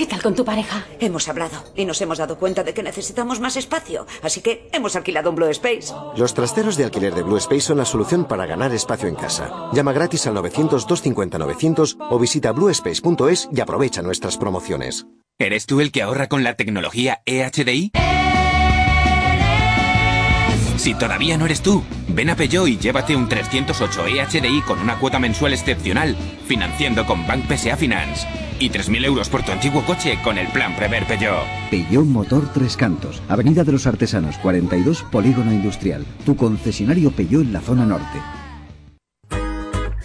[0.00, 0.86] ¿Qué tal con tu pareja?
[0.98, 4.96] Hemos hablado y nos hemos dado cuenta de que necesitamos más espacio, así que hemos
[4.96, 5.92] alquilado un Blue Space.
[6.16, 9.68] Los trasteros de alquiler de Blue Space son la solución para ganar espacio en casa.
[9.74, 15.06] Llama gratis al 900-250-900 o visita bluespace.es y aprovecha nuestras promociones.
[15.38, 17.92] ¿Eres tú el que ahorra con la tecnología EHDI?
[20.80, 24.98] Si todavía no eres tú, ven a Peugeot y llévate un 308 EHDI con una
[24.98, 26.16] cuota mensual excepcional,
[26.46, 28.26] financiando con Bank PSA Finance.
[28.58, 31.44] Y 3.000 euros por tu antiguo coche con el plan Prever Peugeot.
[31.70, 36.02] Peugeot Motor Tres Cantos, Avenida de los Artesanos 42, Polígono Industrial.
[36.24, 38.18] Tu concesionario Peugeot en la zona norte.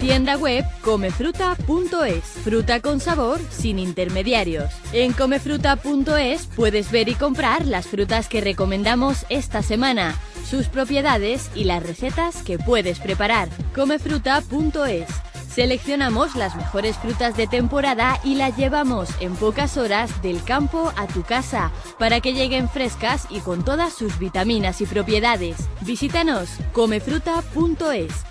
[0.00, 2.24] Tienda web comefruta.es.
[2.42, 4.72] Fruta con sabor sin intermediarios.
[4.94, 11.64] En comefruta.es puedes ver y comprar las frutas que recomendamos esta semana, sus propiedades y
[11.64, 13.50] las recetas que puedes preparar.
[13.74, 15.06] Comefruta.es.
[15.52, 21.08] Seleccionamos las mejores frutas de temporada y las llevamos en pocas horas del campo a
[21.08, 25.56] tu casa para que lleguen frescas y con todas sus vitaminas y propiedades.
[25.82, 28.30] Visítanos comefruta.es.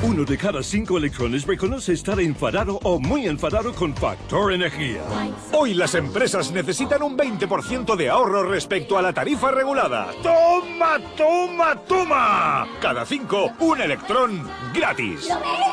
[0.00, 5.02] Uno de cada cinco electrones reconoce estar enfadado o muy enfadado con Factor Energía.
[5.52, 10.12] Hoy las empresas necesitan un 20% de ahorro respecto a la tarifa regulada.
[10.22, 12.68] ¡Toma, toma, toma!
[12.80, 15.28] Cada cinco, un electrón gratis.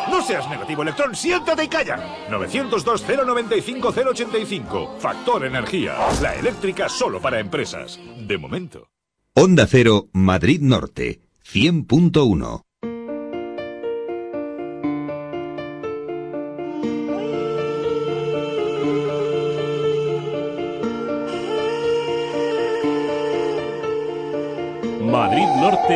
[0.10, 2.28] No seas negativo, electrón, siéntate y calla.
[2.32, 4.98] 902-095-085.
[4.98, 5.98] Factor Energía.
[6.24, 8.00] La eléctrica solo para empresas.
[8.18, 8.88] De momento.
[9.36, 12.66] Onda Cero, Madrid Norte, 100.1.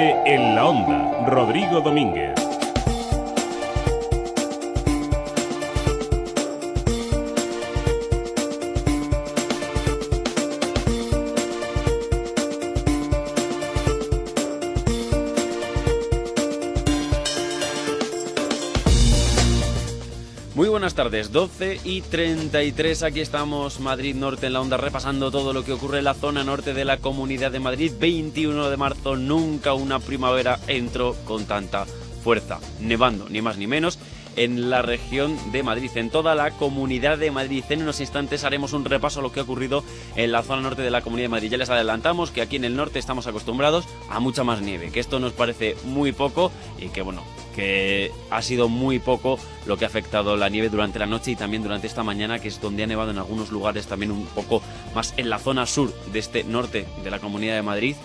[0.01, 1.25] En la onda.
[1.27, 2.38] Rodrigo Domínguez.
[21.09, 25.73] Tardes, 12 y 33, aquí estamos, Madrid Norte en la onda, repasando todo lo que
[25.73, 27.91] ocurre en la zona norte de la Comunidad de Madrid.
[27.99, 31.87] 21 de marzo, nunca una primavera entró con tanta
[32.23, 33.97] fuerza, nevando, ni más ni menos,
[34.35, 37.63] en la región de Madrid, en toda la Comunidad de Madrid.
[37.69, 39.83] En unos instantes haremos un repaso a lo que ha ocurrido
[40.15, 41.49] en la zona norte de la Comunidad de Madrid.
[41.49, 44.99] Ya les adelantamos que aquí en el norte estamos acostumbrados a mucha más nieve, que
[44.99, 47.23] esto nos parece muy poco y que bueno,
[47.59, 51.35] que ha sido muy poco lo que ha afectado la nieve durante la noche y
[51.35, 54.61] también durante esta mañana, que es donde ha nevado en algunos lugares también un poco
[54.95, 57.95] más en la zona sur de este norte de la Comunidad de Madrid.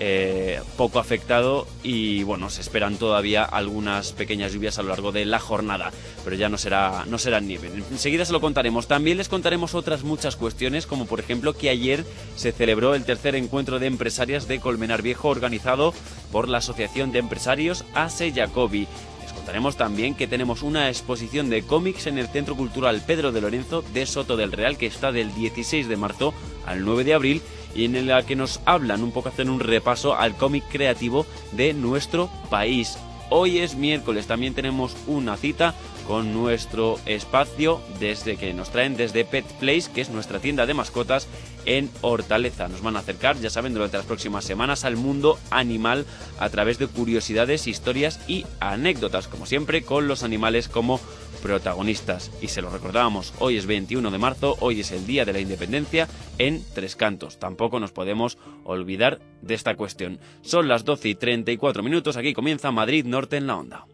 [0.00, 5.24] Eh, poco afectado y bueno, se esperan todavía algunas pequeñas lluvias a lo largo de
[5.24, 5.92] la jornada,
[6.24, 7.70] pero ya no será, no será nieve.
[7.90, 8.88] Enseguida se lo contaremos.
[8.88, 12.04] También les contaremos otras muchas cuestiones, como por ejemplo que ayer
[12.36, 15.94] se celebró el tercer encuentro de empresarias de Colmenar Viejo organizado
[16.32, 18.88] por la Asociación de Empresarios ASE Jacobi.
[19.22, 23.40] Les contaremos también que tenemos una exposición de cómics en el Centro Cultural Pedro de
[23.40, 26.34] Lorenzo de Soto del Real que está del 16 de marzo
[26.66, 27.42] al 9 de abril
[27.74, 31.74] y en la que nos hablan un poco, hacen un repaso al cómic creativo de
[31.74, 32.98] nuestro país.
[33.30, 35.74] Hoy es miércoles, también tenemos una cita
[36.06, 40.74] con nuestro espacio desde que nos traen desde Pet Place, que es nuestra tienda de
[40.74, 41.26] mascotas
[41.64, 42.68] en Hortaleza.
[42.68, 46.04] Nos van a acercar, ya saben, durante las próximas semanas al mundo animal
[46.38, 51.00] a través de curiosidades, historias y anécdotas, como siempre, con los animales como
[51.44, 52.30] protagonistas.
[52.40, 55.40] Y se lo recordábamos, hoy es 21 de marzo, hoy es el Día de la
[55.40, 56.08] Independencia
[56.38, 57.38] en Tres Cantos.
[57.38, 60.18] Tampoco nos podemos olvidar de esta cuestión.
[60.40, 63.86] Son las 12 y 34 minutos, aquí comienza Madrid Norte en la Onda.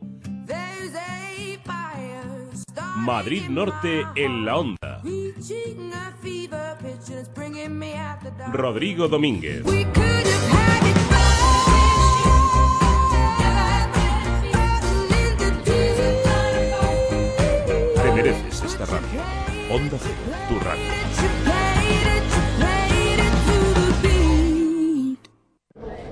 [2.98, 5.02] Madrid Norte en la Onda.
[8.52, 9.64] Rodrigo Domínguez.
[18.10, 19.20] Te mereces esta radio.
[19.70, 20.82] Onda Cero, tu radio.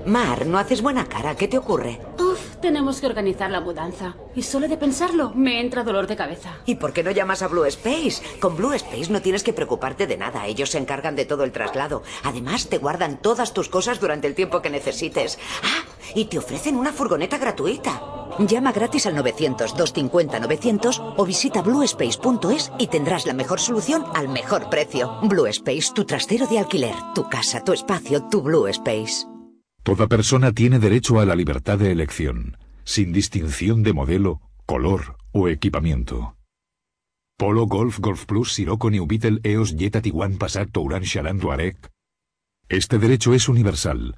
[0.05, 1.35] Mar, no haces buena cara.
[1.35, 1.99] ¿Qué te ocurre?
[2.17, 4.15] Uf, tenemos que organizar la mudanza.
[4.33, 6.59] Y solo de pensarlo me entra dolor de cabeza.
[6.65, 8.39] ¿Y por qué no llamas a Blue Space?
[8.39, 10.47] Con Blue Space no tienes que preocuparte de nada.
[10.47, 12.03] Ellos se encargan de todo el traslado.
[12.23, 15.37] Además, te guardan todas tus cosas durante el tiempo que necesites.
[15.63, 15.83] Ah,
[16.15, 18.18] y te ofrecen una furgoneta gratuita.
[18.39, 25.19] Llama gratis al 900-250-900 o visita bluespace.es y tendrás la mejor solución al mejor precio.
[25.23, 29.27] Blue Space, tu trastero de alquiler, tu casa, tu espacio, tu Blue Space.
[29.83, 35.47] Toda persona tiene derecho a la libertad de elección, sin distinción de modelo, color o
[35.47, 36.35] equipamiento.
[37.37, 41.03] Polo Golf Golf Plus Sirocco New Beetle EOS Jetta Tiguan Passat Touran
[41.39, 41.77] Touareg.
[42.67, 44.17] Este derecho es universal.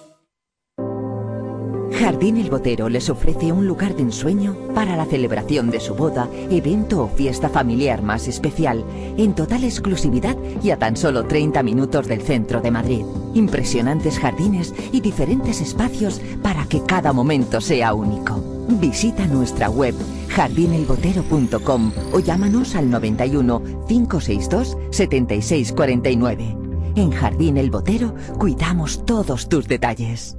[1.93, 6.29] Jardín El Botero les ofrece un lugar de ensueño para la celebración de su boda,
[6.49, 8.83] evento o fiesta familiar más especial,
[9.17, 13.05] en total exclusividad y a tan solo 30 minutos del centro de Madrid.
[13.33, 18.43] Impresionantes jardines y diferentes espacios para que cada momento sea único.
[18.67, 19.95] Visita nuestra web
[20.29, 26.57] jardinelbotero.com o llámanos al 91 562 7649.
[26.95, 30.37] En Jardín El Botero cuidamos todos tus detalles.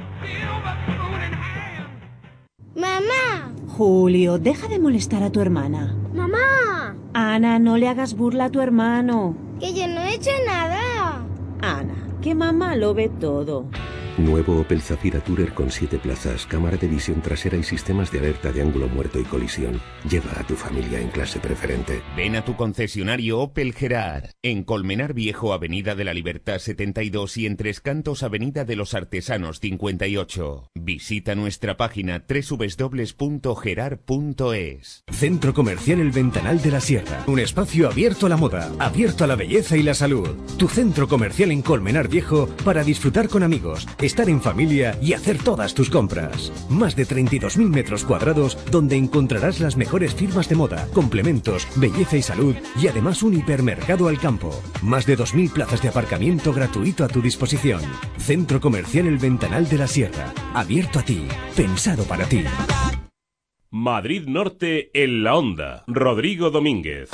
[2.75, 3.55] ¡Mamá!
[3.69, 5.95] Julio, deja de molestar a tu hermana.
[6.13, 6.95] ¡Mamá!
[7.15, 9.35] Ana, no le hagas burla a tu hermano.
[9.59, 11.25] Que yo no he hecho nada.
[11.59, 13.65] Ana, que mamá lo ve todo.
[14.21, 18.51] Nuevo Opel Zafira Tourer con 7 plazas, cámara de visión trasera y sistemas de alerta
[18.51, 19.81] de ángulo muerto y colisión.
[20.09, 22.01] Lleva a tu familia en clase preferente.
[22.15, 27.47] Ven a tu concesionario Opel Gerard, en Colmenar Viejo, Avenida de la Libertad 72 y
[27.47, 30.69] en Tres Cantos, Avenida de los Artesanos 58.
[30.75, 33.11] Visita nuestra página www.gerard.es.
[35.11, 37.23] Centro Comercial El Ventanal de la Sierra.
[37.27, 40.29] Un espacio abierto a la moda, abierto a la belleza y la salud.
[40.57, 45.37] Tu centro comercial en Colmenar Viejo para disfrutar con amigos, estar en familia y hacer
[45.37, 46.51] todas tus compras.
[46.69, 52.21] Más de 32.000 metros cuadrados donde encontrarás las mejores firmas de moda, complementos, belleza y
[52.21, 54.51] salud y además un hipermercado al campo.
[54.81, 57.79] Más de 2.000 plazas de aparcamiento gratuito a tu disposición.
[58.17, 60.33] Centro Comercial El Ventanal de la Sierra.
[60.53, 61.25] Abierto a ti.
[61.55, 62.43] Pensado para ti.
[63.69, 65.85] Madrid Norte en la Onda.
[65.87, 67.09] Rodrigo Domínguez.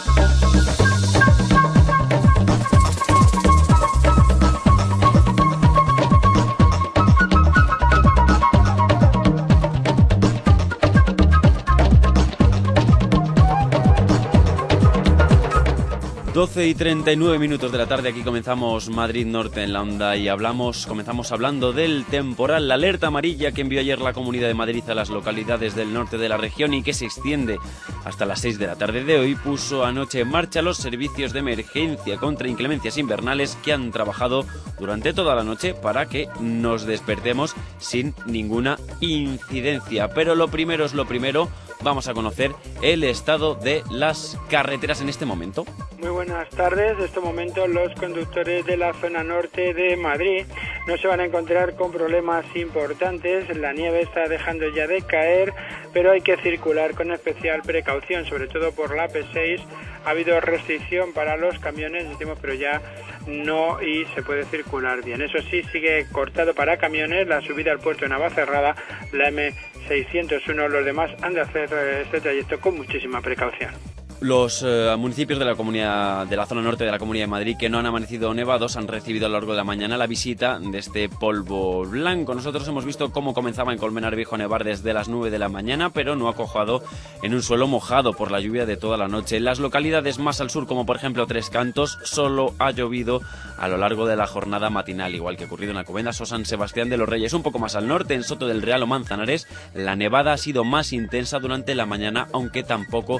[16.37, 20.27] 12 y 39 minutos de la tarde, aquí comenzamos Madrid Norte en la onda y
[20.27, 24.87] hablamos, comenzamos hablando del temporal, la alerta amarilla que envió ayer la Comunidad de Madrid
[24.87, 27.57] a las localidades del norte de la región y que se extiende
[28.05, 31.39] hasta las 6 de la tarde de hoy, puso anoche en marcha los servicios de
[31.39, 34.45] emergencia contra inclemencias invernales que han trabajado
[34.79, 40.09] durante toda la noche para que nos despertemos sin ninguna incidencia.
[40.09, 41.49] Pero lo primero es lo primero,
[41.81, 45.65] vamos a conocer el estado de las carreteras en este momento.
[45.99, 46.97] Muy buenas tardes.
[46.97, 50.45] En este momento los conductores de la zona norte de Madrid
[50.85, 53.55] no se van a encontrar con problemas importantes.
[53.57, 55.53] La nieve está dejando ya de caer,
[55.93, 59.61] pero hay que circular con especial precaución, sobre todo por la P6.
[60.05, 62.81] Ha habido restricción para los camiones, decimos, pero ya
[63.27, 65.21] no y se puede circular bien.
[65.21, 68.75] Eso sí, sigue cortado para camiones la subida al puerto de Navacerrada,
[69.11, 69.31] la
[69.89, 70.69] M601.
[70.69, 73.71] Los demás han de hacer eh, este trayecto con muchísima precaución.
[74.19, 77.55] Los eh, municipios de la comunidad de la zona norte de la Comunidad de Madrid
[77.57, 80.57] que no han amanecido nevados han recibido a lo largo de la mañana la visita
[80.59, 82.33] de este polvo blanco.
[82.33, 85.91] Nosotros hemos visto cómo comenzaba en Colmenar Viejo nevar desde las 9 de la mañana,
[85.91, 86.83] pero no ha cojado
[87.21, 89.37] en un suelo mojado por la lluvia de toda la noche.
[89.37, 93.21] En las localidades más al sur, como por ejemplo Tres Cantos, solo ha llovido
[93.59, 96.45] a lo largo de la jornada matinal, igual que ha ocurrido en Alcobendas o San
[96.45, 97.33] Sebastián de los Reyes.
[97.33, 100.63] Un poco más al norte, en Soto del Real o Manzanares, la nevada ha sido
[100.63, 103.19] más intensa durante la mañana, aunque tampoco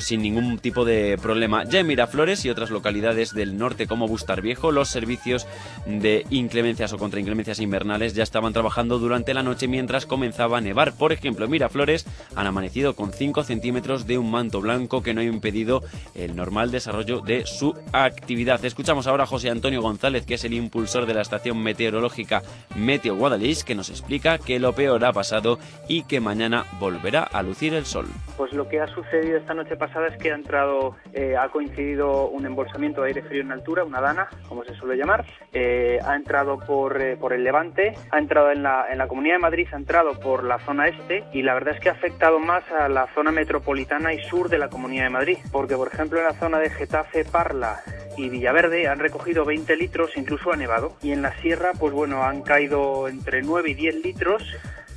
[0.00, 1.64] sin ningún tipo de problema.
[1.64, 5.46] Ya en Miraflores y otras localidades del norte como Bustar Viejo, los servicios
[5.86, 10.60] de inclemencias o contra inclemencias invernales ya estaban trabajando durante la noche mientras comenzaba a
[10.60, 10.92] nevar.
[10.92, 15.20] Por ejemplo, en Miraflores han amanecido con 5 centímetros de un manto blanco que no
[15.20, 15.82] ha impedido
[16.14, 18.64] el normal desarrollo de su actividad.
[18.64, 22.42] Escuchamos ahora a José Antonio González, que es el impulsor de la estación meteorológica
[22.74, 25.58] Meteo Guadalix, que nos explica que lo peor ha pasado
[25.88, 28.06] y que mañana volverá a lucir el sol.
[28.36, 32.28] Pues lo que ha sucedido esta noche pasada es que ha entrado, eh, ha coincidido
[32.28, 36.16] un embolsamiento de aire frío en altura, una dana, como se suele llamar, eh, ha
[36.16, 39.68] entrado por, eh, por el levante, ha entrado en la, en la Comunidad de Madrid,
[39.72, 42.88] ha entrado por la zona este y la verdad es que ha afectado más a
[42.88, 46.34] la zona metropolitana y sur de la Comunidad de Madrid, porque por ejemplo en la
[46.34, 47.80] zona de Getafe, Parla,
[48.18, 50.96] y Villaverde han recogido 20 litros, incluso ha nevado.
[51.02, 54.42] Y en la sierra, pues bueno, han caído entre 9 y 10 litros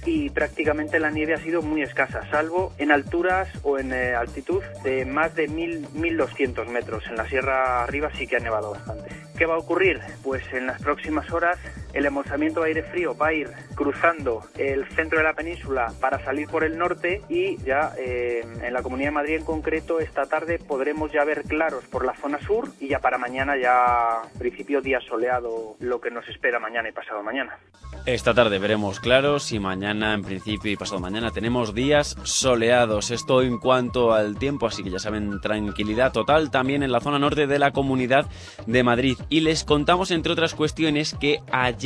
[0.05, 4.63] y prácticamente la nieve ha sido muy escasa, salvo en alturas o en eh, altitud
[4.83, 7.03] de más de 1.200 metros.
[7.07, 9.09] En la sierra arriba sí que ha nevado bastante.
[9.37, 9.99] ¿Qué va a ocurrir?
[10.23, 11.57] Pues en las próximas horas
[11.93, 16.23] el embolsamiento de aire frío va a ir cruzando el centro de la península para
[16.23, 20.25] salir por el norte y ya eh, en la Comunidad de Madrid en concreto esta
[20.25, 24.81] tarde podremos ya ver claros por la zona sur y ya para mañana ya principio
[24.81, 27.57] día soleado lo que nos espera mañana y pasado mañana.
[28.05, 33.11] Esta tarde veremos claros y mañana en principio y pasado mañana tenemos días soleados.
[33.11, 37.19] Esto en cuanto al tiempo, así que ya saben, tranquilidad total también en la zona
[37.19, 38.27] norte de la Comunidad
[38.65, 39.17] de Madrid.
[39.29, 41.80] Y les contamos entre otras cuestiones que ayer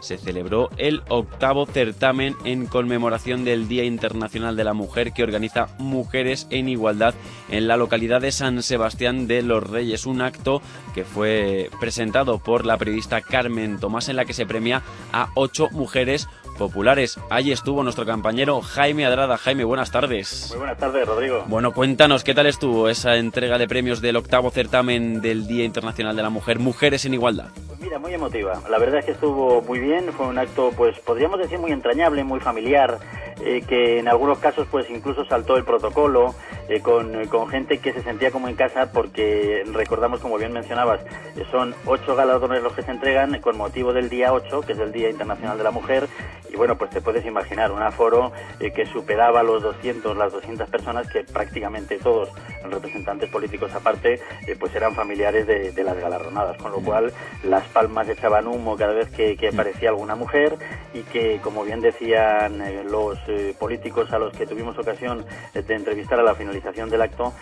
[0.00, 5.68] se celebró el octavo certamen en conmemoración del Día Internacional de la Mujer que organiza
[5.78, 7.14] Mujeres en Igualdad
[7.48, 10.04] en la localidad de San Sebastián de los Reyes.
[10.04, 10.62] Un acto
[10.94, 15.68] que fue presentado por la periodista Carmen Tomás en la que se premia a ocho
[15.70, 17.20] mujeres populares.
[17.30, 19.36] Allí estuvo nuestro compañero Jaime Adrada.
[19.36, 20.48] Jaime, buenas tardes.
[20.50, 21.44] Muy buenas tardes, Rodrigo.
[21.46, 26.16] Bueno, cuéntanos, ¿qué tal estuvo esa entrega de premios del octavo certamen del Día Internacional
[26.16, 27.50] de la Mujer, Mujeres en Igualdad?
[28.00, 28.60] Muy emotiva.
[28.68, 32.24] La verdad es que estuvo muy bien, fue un acto, pues podríamos decir muy entrañable,
[32.24, 32.98] muy familiar,
[33.40, 36.34] eh, que en algunos casos pues incluso saltó el protocolo,
[36.68, 41.00] eh, con, con, gente que se sentía como en casa porque recordamos, como bien mencionabas,
[41.50, 44.92] son ocho galardones los que se entregan con motivo del día 8, que es el
[44.92, 46.08] Día Internacional de la Mujer,
[46.50, 50.68] y bueno, pues te puedes imaginar un aforo eh, que superaba los 200, las 200
[50.68, 52.30] personas que prácticamente todos,
[52.70, 57.12] representantes políticos aparte, eh, pues eran familiares de, de, las galardonadas, con lo cual
[57.44, 60.56] las palmas echaban humo cada vez que, que aparecía alguna mujer
[60.94, 63.18] y que, como bien decían eh, los
[63.58, 67.32] políticos a los que tuvimos ocasión de entrevistar a la del acto,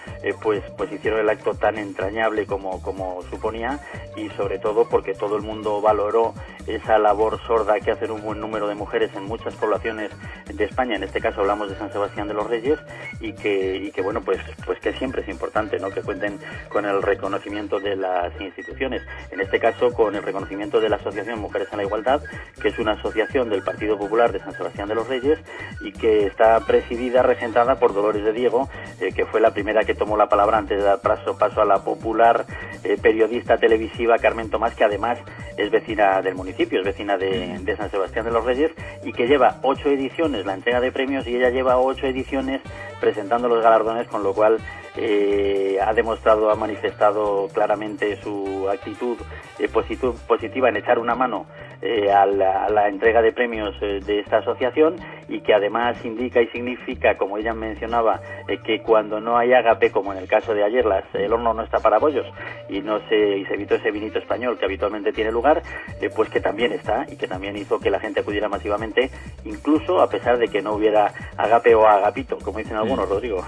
[0.43, 3.81] pues, pues hicieron el acto tan entrañable como, como suponía
[4.17, 6.35] y sobre todo porque todo el mundo valoró
[6.67, 10.11] esa labor sorda que hacen un buen número de mujeres en muchas poblaciones
[10.47, 12.79] de España, en este caso hablamos de San Sebastián de los Reyes,
[13.21, 15.91] y que, y que bueno, pues, pues que siempre es importante, ¿no?
[15.91, 20.89] Que cuenten con el reconocimiento de las instituciones, en este caso con el reconocimiento de
[20.89, 22.23] la Asociación Mujeres en la Igualdad,
[22.61, 25.39] que es una asociación del Partido Popular de San Sebastián de los Reyes
[25.81, 28.69] y que está presidida, regentada por Dolores de Diego,
[29.05, 31.65] eh, que fue la primera que tomó la palabra antes de dar paso, paso a
[31.65, 32.47] la popular
[32.83, 35.19] eh, periodista televisiva Carmen Tomás, que además
[35.57, 39.59] es vecina del municipio, es vecina de, San Sebastián de los Reyes y que lleva
[39.63, 42.63] ocho ediciones la entrega de premios y ella lleva ocho ediciones
[43.01, 44.59] presentando los galardones, con lo cual
[44.97, 49.19] eh, ha demostrado, ha manifestado claramente su actitud
[49.59, 51.47] eh, positiva en echar una mano
[51.85, 54.97] eh, a, la, a la entrega de premios eh, de esta asociación
[55.29, 59.91] y que además indica y significa, como ella mencionaba, eh, que cuando no hay agape,
[59.91, 62.27] como en el caso de ayer, las, el horno no está para bollos
[62.69, 65.63] y no se, y se evitó ese vinito español que habitualmente tiene lugar,
[66.01, 69.11] eh, pues que también está y que también hizo que la gente acudiera masivamente,
[69.45, 73.45] incluso a pesar de que no hubiera agape o agapito, como dicen algunos, Rodrigo.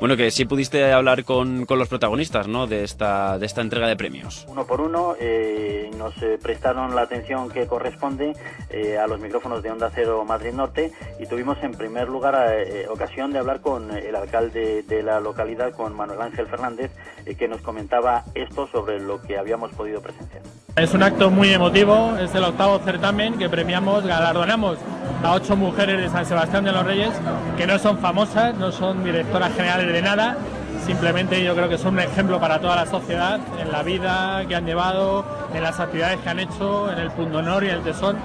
[0.00, 2.66] Bueno, que sí pudiste hablar con, con los protagonistas, ¿no?
[2.66, 4.46] De esta, de esta entrega de premios.
[4.48, 8.34] uno por uno eh, nos eh, prestaron la atención que corresponde
[8.70, 12.86] eh, a los micrófonos de Onda Cero Madrid Norte y tuvimos en primer lugar eh,
[12.88, 16.90] ocasión de hablar con el alcalde de la localidad, con Manuel Ángel Fernández,
[17.26, 20.42] eh, que nos comentaba esto sobre lo que habíamos podido presenciar.
[20.76, 24.78] Es un acto muy emotivo, es el octavo certamen que premiamos, galardonamos
[25.22, 27.12] a ocho mujeres de San Sebastián de los Reyes
[27.56, 30.36] que no son famosas, no son directoras generales de nada,
[30.86, 34.54] simplemente yo creo que son un ejemplo para toda la sociedad en la vida que
[34.54, 35.24] han llevado,
[35.54, 38.16] en las actividades que han hecho, en el pundonor y el tesón.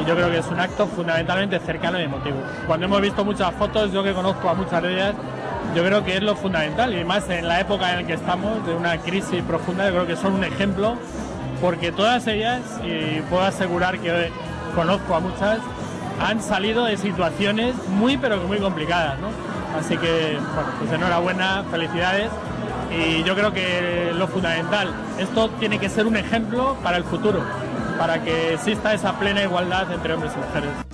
[0.00, 2.38] Y yo creo que es un acto fundamentalmente cercano y emotivo.
[2.66, 5.14] Cuando hemos visto muchas fotos, yo que conozco a muchas de ellas,
[5.74, 8.66] yo creo que es lo fundamental y más en la época en la que estamos,
[8.66, 10.96] de una crisis profunda, yo creo que son un ejemplo
[11.60, 14.30] porque todas ellas, y puedo asegurar que
[14.74, 15.58] conozco a muchas,
[16.20, 19.28] han salido de situaciones muy pero muy complicadas, ¿no?
[19.78, 22.30] Así que, bueno, pues enhorabuena, felicidades.
[22.90, 27.40] Y yo creo que lo fundamental, esto tiene que ser un ejemplo para el futuro,
[27.98, 30.89] para que exista esa plena igualdad entre hombres y mujeres.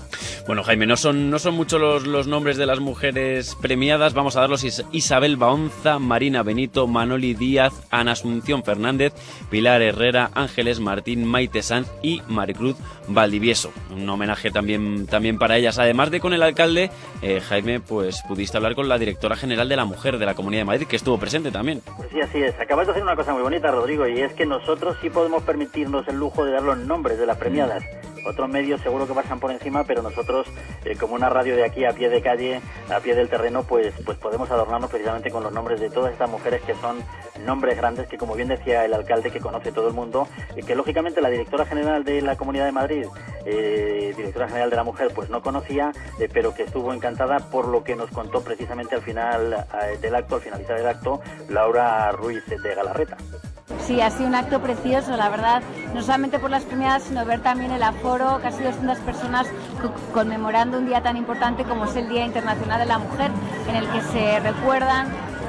[0.47, 4.15] Bueno, Jaime, no son, no son muchos los, los nombres de las mujeres premiadas.
[4.15, 9.13] Vamos a darlos Is- Isabel Baonza, Marina Benito, Manoli Díaz, Ana Asunción Fernández,
[9.51, 12.77] Pilar Herrera, Ángeles Martín, Maite Sanz y Maricruz
[13.09, 13.73] Valdivieso.
[13.91, 15.81] Un homenaje también, también para ellas.
[15.81, 19.75] Además de con el alcalde, eh, Jaime, pues pudiste hablar con la directora general de
[19.77, 21.83] la mujer de la Comunidad de Madrid, que estuvo presente también.
[21.97, 22.55] Pues sí, así es.
[22.61, 26.07] Acabas de hacer una cosa muy bonita, Rodrigo, y es que nosotros sí podemos permitirnos
[26.07, 27.83] el lujo de dar los nombres de las premiadas.
[28.27, 30.49] Otros medios seguro que pasan por encima, pero nosotros,
[30.85, 32.61] eh, como una radio de aquí a pie de calle,
[32.93, 36.29] a pie del terreno, pues, pues podemos adornarnos precisamente con los nombres de todas estas
[36.29, 36.99] mujeres que son
[37.45, 40.75] nombres grandes que, como bien decía el alcalde, que conoce todo el mundo, y que
[40.75, 43.07] lógicamente la directora general de la Comunidad de Madrid,
[43.45, 47.69] eh, directora general de la mujer, pues no conocía, eh, pero que estuvo encantada por
[47.69, 49.67] lo que nos contó precisamente al final
[50.01, 53.17] del acto, al finalizar el acto, Laura Ruiz de Galarreta.
[53.85, 55.61] Sí, ha sido un acto precioso, la verdad,
[55.93, 59.47] no solamente por las premiadas, sino ver también el aforo, casi 200 personas
[59.83, 63.31] co- conmemorando un día tan importante como es el Día Internacional de la Mujer,
[63.69, 65.09] en el que se recuerdan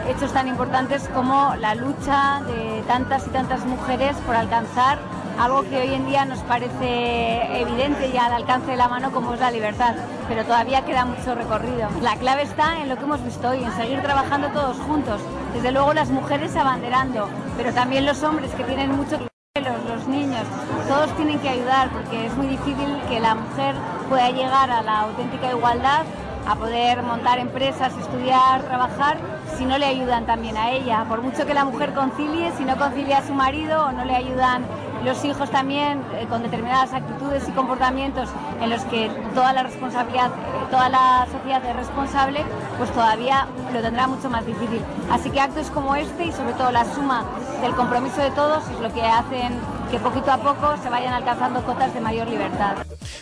[0.09, 4.99] hechos tan importantes como la lucha de tantas y tantas mujeres por alcanzar
[5.39, 9.33] algo que hoy en día nos parece evidente y al alcance de la mano como
[9.33, 9.95] es la libertad,
[10.27, 11.89] pero todavía queda mucho recorrido.
[12.01, 15.21] La clave está en lo que hemos visto hoy, en seguir trabajando todos juntos.
[15.53, 20.07] Desde luego las mujeres abanderando, pero también los hombres que tienen mucho que los, los
[20.07, 20.43] niños,
[20.87, 23.75] todos tienen que ayudar porque es muy difícil que la mujer
[24.09, 26.05] pueda llegar a la auténtica igualdad,
[26.47, 29.17] a poder montar empresas, estudiar, trabajar,
[29.57, 31.05] si no le ayudan también a ella.
[31.09, 34.15] Por mucho que la mujer concilie, si no concilia a su marido o no le
[34.15, 34.65] ayudan
[35.03, 38.29] los hijos también eh, con determinadas actitudes y comportamientos
[38.61, 42.43] en los que toda la responsabilidad, eh, toda la sociedad es responsable,
[42.77, 44.81] pues todavía lo tendrá mucho más difícil.
[45.11, 47.23] Así que actos como este y sobre todo la suma
[47.61, 51.61] del compromiso de todos es lo que hacen que poquito a poco se vayan alcanzando
[51.63, 52.77] cotas de mayor libertad.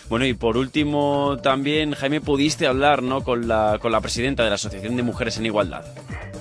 [0.08, 3.22] Bueno, y por último, también, Jaime, pudiste hablar ¿no?
[3.22, 5.84] con, la, con la presidenta de la Asociación de Mujeres en Igualdad.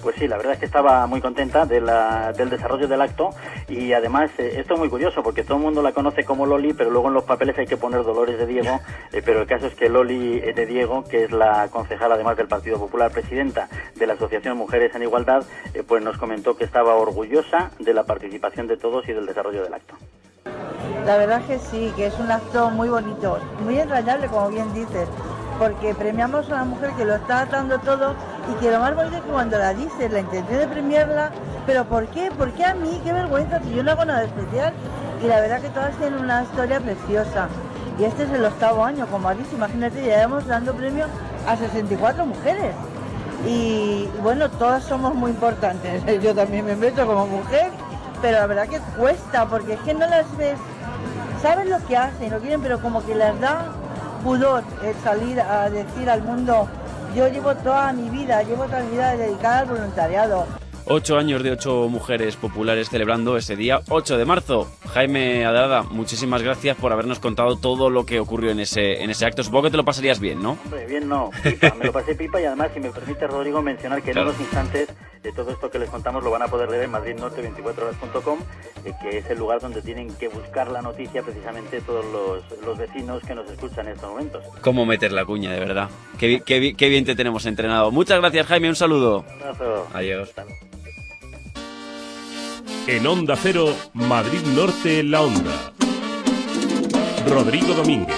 [0.04, 3.32] Pues sí, la verdad es que estaba muy contenta de la- del desarrollo del acto
[3.68, 6.74] y además eh, esto es muy curioso porque todo el mundo la conoce como Loli,
[6.74, 8.82] pero luego en los papeles hay que poner Dolores de Diego,
[9.14, 12.38] eh, pero el caso es que Loli eh, de Diego, que es la concejala además
[12.38, 16.66] del Partido Popular, presidenta de la Asociación Mujeres en Igualdad, eh, pues nos comentó que
[16.66, 19.96] estaba orgullosa de la participación de todos y del desarrollo del acto.
[21.06, 25.08] La verdad que sí, que es un acto muy bonito, muy entrañable, como bien dices,
[25.60, 28.16] porque premiamos a una mujer que lo está dando todo
[28.52, 31.32] y que lo más bonito es que cuando la dices, la intención de premiarla,
[31.68, 32.32] pero ¿por qué?
[32.32, 33.00] ¿Por qué a mí?
[33.04, 34.74] Qué vergüenza, si yo no hago nada especial.
[35.24, 37.50] Y la verdad que todas tienen una historia preciosa.
[38.00, 41.06] Y este es el octavo año, como has dicho, imagínate, ya llevamos dando premio
[41.48, 42.74] a 64 mujeres.
[43.48, 46.04] Y bueno, todas somos muy importantes.
[46.24, 47.70] Yo también me meto como mujer,
[48.24, 50.58] pero la verdad que cuesta, porque es que no las ves
[51.46, 53.68] saben lo que hacen, lo quieren, pero como que les da
[54.24, 56.68] pudor el salir a decir al mundo,
[57.16, 60.65] yo llevo toda mi vida, llevo toda mi vida dedicada al voluntariado.
[60.88, 64.72] Ocho años de ocho mujeres populares celebrando ese día 8 de marzo.
[64.94, 69.26] Jaime Adrada, muchísimas gracias por habernos contado todo lo que ocurrió en ese, en ese
[69.26, 69.42] acto.
[69.44, 70.60] Supongo que te lo pasarías bien, ¿no?
[70.64, 74.04] Hombre, bien no, pipa, me lo pasé pipa y además, si me permite Rodrigo, mencionar
[74.04, 74.30] que Claro.
[74.30, 74.90] en unos instantes
[75.24, 78.38] de todo esto que les contamos lo van a poder leer en madridnorte24horas.com,
[78.86, 82.78] eh, que es el lugar donde tienen que buscar la noticia precisamente todos los, los
[82.78, 84.44] vecinos que nos escuchan en estos momentos.
[84.62, 85.90] ¿Cómo meter la cuña, de verdad?
[86.20, 87.90] Qué, qué bi- qué bien te tenemos entrenado.
[87.90, 88.70] Muchas gracias, Jaime.
[88.70, 89.26] Un saludo.
[89.36, 89.88] Un abrazo.
[89.96, 90.32] Adiós.
[92.88, 95.72] En Onda Cero, Madrid Norte en la Onda.
[97.28, 98.16] Rodrigo Domínguez.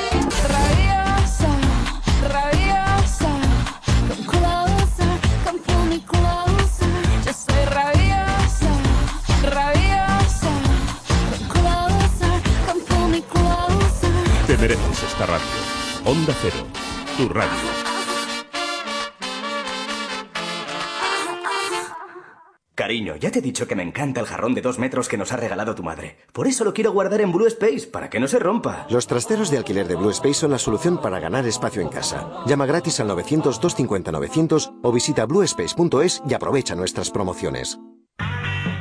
[0.50, 1.50] Rabiosa,
[2.28, 3.30] rabiosa.
[7.26, 8.72] Yo soy rabiosa,
[9.44, 10.52] rabiosa.
[14.48, 15.48] Te mereces esta radio.
[16.06, 16.68] Onda Cero,
[17.18, 17.87] tu radio.
[22.78, 25.34] Cariño, ya te he dicho que me encanta el jarrón de dos metros que nos
[25.34, 26.20] ha regalado tu madre.
[26.32, 28.86] Por eso lo quiero guardar en Blue Space, para que no se rompa.
[28.92, 32.44] Los trasteros de alquiler de Blue Space son la solución para ganar espacio en casa.
[32.46, 37.80] Llama gratis al 900-250-900 o visita bluespace.es y aprovecha nuestras promociones.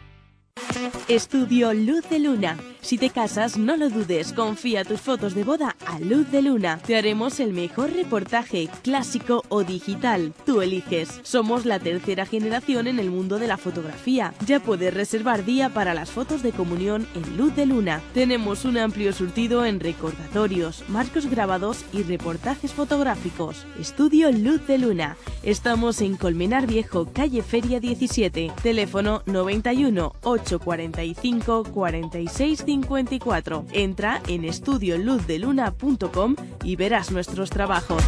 [1.07, 2.57] Estudio Luz de Luna.
[2.81, 6.79] Si te casas, no lo dudes, confía tus fotos de boda a Luz de Luna.
[6.85, 10.33] Te haremos el mejor reportaje, clásico o digital.
[10.45, 11.19] Tú eliges.
[11.23, 14.33] Somos la tercera generación en el mundo de la fotografía.
[14.45, 18.01] Ya puedes reservar día para las fotos de comunión en Luz de Luna.
[18.13, 23.65] Tenemos un amplio surtido en recordatorios, marcos grabados y reportajes fotográficos.
[23.79, 25.17] Estudio Luz de Luna.
[25.41, 28.51] Estamos en Colmenar Viejo, calle Feria 17.
[28.61, 30.13] Teléfono 91
[30.45, 33.65] 845 46 54.
[33.71, 38.03] Entra en estudioluzdeluna.com y verás nuestros trabajos.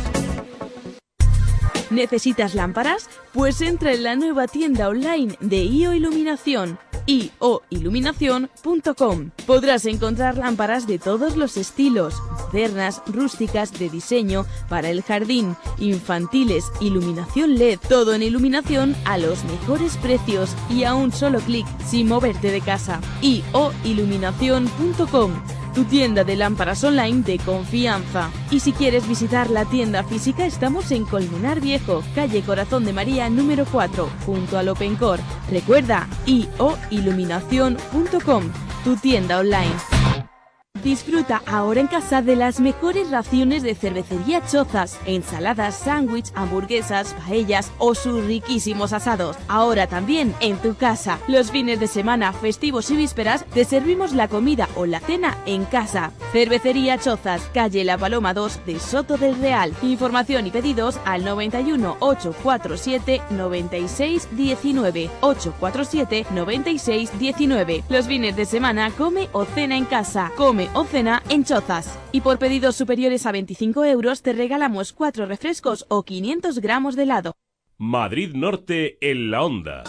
[1.90, 3.10] ¿Necesitas lámparas?
[3.34, 9.32] Pues entra en la nueva tienda online de IO Iluminación ioiluminación.com.
[9.46, 16.66] Podrás encontrar lámparas de todos los estilos, modernas, rústicas, de diseño, para el jardín, infantiles,
[16.82, 22.08] iluminación LED, todo en iluminación a los mejores precios y a un solo clic sin
[22.08, 23.02] moverte de casa.
[23.22, 25.32] ioiluminación.com
[25.78, 28.32] tu tienda de lámparas online de confianza.
[28.50, 33.30] Y si quieres visitar la tienda física, estamos en Colmenar Viejo, calle Corazón de María
[33.30, 35.20] número 4, junto al Opencor.
[35.52, 38.44] Recuerda, ioiluminación.com,
[38.84, 39.76] tu tienda online.
[40.84, 47.72] Disfruta ahora en casa de las mejores raciones de cervecería Chozas, ensaladas, sándwich, hamburguesas, paellas
[47.78, 49.38] o sus riquísimos asados.
[49.48, 51.20] Ahora también en tu casa.
[51.28, 55.66] Los fines de semana, festivos y vísperas te servimos la comida o la cena en
[55.66, 56.12] casa.
[56.32, 59.74] Cervecería Chozas, calle La Paloma 2 de Soto del Real.
[59.82, 67.84] Información y pedidos al 91 847 96 19 847 96 19.
[67.90, 70.32] Los fines de semana come o cena en casa.
[70.36, 71.98] Come o cena en Chozas.
[72.12, 77.04] Y por pedidos superiores a 25 euros te regalamos 4 refrescos o 500 gramos de
[77.04, 77.34] helado.
[77.78, 79.84] Madrid Norte en la Onda.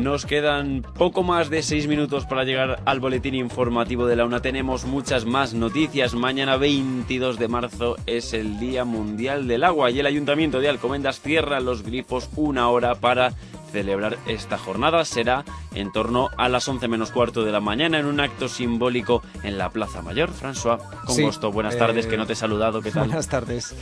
[0.00, 4.40] Nos quedan poco más de seis minutos para llegar al boletín informativo de la UNA.
[4.40, 6.14] Tenemos muchas más noticias.
[6.14, 11.20] Mañana 22 de marzo es el Día Mundial del Agua y el Ayuntamiento de Alcobendas
[11.20, 13.34] cierra los grifos una hora para
[13.72, 15.04] celebrar esta jornada.
[15.04, 19.22] Será en torno a las 11 menos cuarto de la mañana en un acto simbólico
[19.42, 20.30] en la Plaza Mayor.
[20.32, 21.52] François, con Sí, gusto.
[21.52, 22.82] Buenas tardes, eh, que no te he saludado.
[22.82, 23.06] ¿Qué tal?
[23.06, 23.74] Buenas tardes.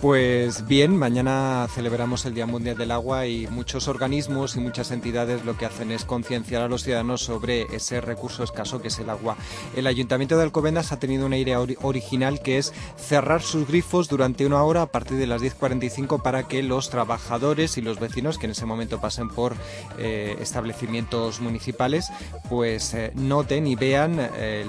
[0.00, 5.44] Pues bien, mañana celebramos el Día Mundial del Agua y muchos organismos y muchas entidades
[5.44, 9.08] lo que hacen es concienciar a los ciudadanos sobre ese recurso escaso que es el
[9.10, 9.36] agua.
[9.74, 14.08] El Ayuntamiento de Alcobendas ha tenido una idea ori- original que es cerrar sus grifos
[14.08, 18.38] durante una hora a partir de las 10.45 para que los trabajadores y los vecinos
[18.38, 19.54] que en ese momento pasen por
[19.98, 22.10] eh, establecimientos municipales
[22.48, 24.66] pues eh, noten y vean el-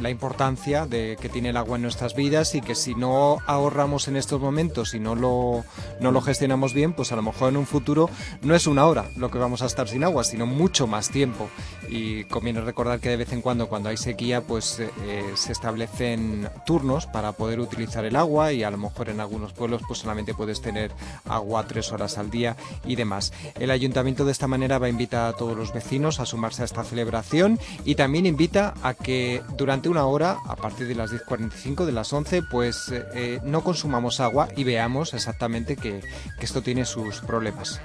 [0.00, 4.08] la importancia de que tiene el agua en nuestras vidas y que si no ahorramos
[4.08, 5.64] en estos momentos y no lo,
[6.00, 8.08] no lo gestionamos bien, pues a lo mejor en un futuro
[8.42, 11.48] no es una hora lo que vamos a estar sin agua, sino mucho más tiempo.
[11.88, 15.52] Y conviene recordar que de vez en cuando, cuando hay sequía, pues eh, eh, se
[15.52, 20.00] establecen turnos para poder utilizar el agua y a lo mejor en algunos pueblos pues
[20.00, 20.92] solamente puedes tener
[21.24, 22.56] agua tres horas al día
[22.86, 23.32] y demás.
[23.58, 26.64] El ayuntamiento de esta manera va a invitar a todos los vecinos a sumarse a
[26.64, 31.84] esta celebración y también invita a que durante una hora, a partir de las 10.45,
[31.84, 36.00] de las 11, pues eh, eh, no consumamos agua y veamos exactamente que,
[36.38, 37.80] que esto tiene sus problemas.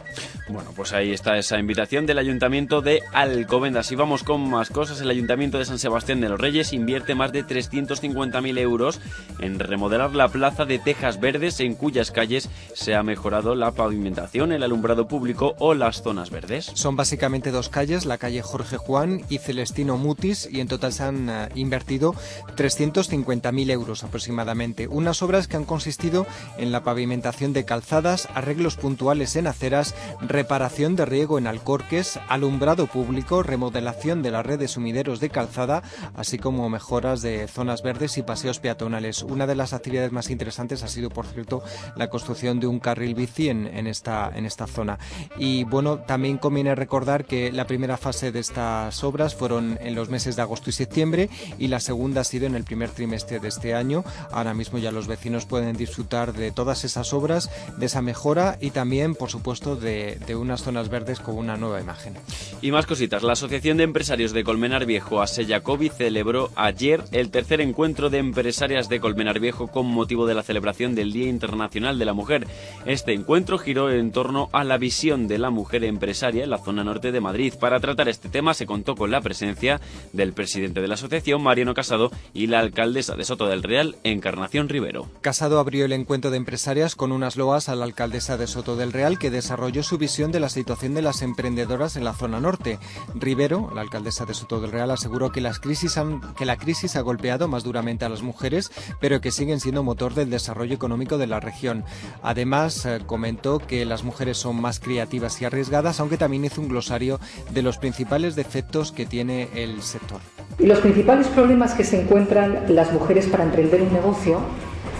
[0.50, 3.92] Bueno, pues ahí está esa invitación del Ayuntamiento de Alcobendas.
[3.92, 5.00] Y vamos con más cosas.
[5.02, 9.00] El Ayuntamiento de San Sebastián de los Reyes invierte más de 350.000 euros
[9.40, 14.52] en remodelar la plaza de Tejas Verdes, en cuyas calles se ha mejorado la pavimentación,
[14.52, 16.72] el alumbrado público o las zonas verdes.
[16.74, 21.04] Son básicamente dos calles, la calle Jorge Juan y Celestino Mutis, y en total se
[21.04, 21.50] han eh,
[21.94, 22.14] invertido
[22.56, 24.88] 350.000 euros aproximadamente.
[24.88, 26.26] Unas obras que han consistido
[26.58, 32.88] en la pavimentación de calzadas, arreglos puntuales en aceras, reparación de riego en alcorques, alumbrado
[32.88, 35.84] público, remodelación de la red de sumideros de calzada,
[36.16, 39.24] así como mejoras de zonas verdes y paseos peatonales.
[39.24, 41.64] Una de las actividades más interesantes ha sido, por cierto,
[41.96, 45.00] la construcción de un carril bici en, en esta, en esta zona.
[45.38, 50.10] Y bueno, también conviene recordar que la primera fase de estas obras fueron en los
[50.10, 53.48] meses de agosto y septiembre y la segunda ha sido en el primer trimestre de
[53.48, 54.04] este año.
[54.32, 58.72] Ahora mismo ya los vecinos pueden disfrutar de todas esas obras, de esa mejora y
[58.72, 62.16] también, por supuesto, de, de unas zonas verdes con una nueva imagen.
[62.62, 63.24] Y más cositas.
[63.24, 68.90] La Asociación de Empresarios de Colmenar Viejo, Aseyacobi, celebró ayer el tercer encuentro de empresarias
[68.90, 72.48] de Colmenar Viejo con motivo de la celebración del Día Internacional de la Mujer.
[72.86, 76.84] Este encuentro giró en torno a la visión de la mujer empresaria en la zona
[76.84, 77.54] norte de Madrid.
[77.60, 79.82] Para tratar este tema se contó con la presencia
[80.14, 84.70] del presidente de la asociación, Mariano Casado, y la alcaldesa de Soto del Real, Encarnación
[84.70, 85.08] Rivero.
[85.22, 88.92] Casado abrió el encuentro de empresarias con unas loas a la alcaldesa de Soto del
[88.94, 92.80] Real que desarrolló su visión de la situación de las emprendedoras en la zona norte.
[93.16, 96.96] Rivero, la alcaldesa de Soto del Real, aseguró que, las crisis han- que la crisis
[96.96, 101.18] ha golpeado más duramente a las mujeres, pero que siguen siendo motor del desarrollo económico
[101.18, 101.84] de la región.
[102.22, 106.68] Además, eh, comentó que las mujeres son más creativas y arriesgadas, aunque también hizo un
[106.68, 107.20] glosario
[107.52, 110.20] de los principales defectos que tiene el sector.
[110.60, 114.42] Y los principales problemas que se encuentran las mujeres para emprender un negocio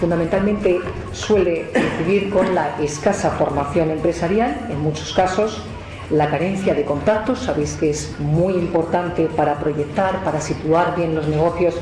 [0.00, 0.80] fundamentalmente
[1.12, 5.62] suele coincidir con la escasa formación empresarial, en muchos casos
[6.10, 11.26] la carencia de contactos, sabéis que es muy importante para proyectar, para situar bien los
[11.28, 11.74] negocios,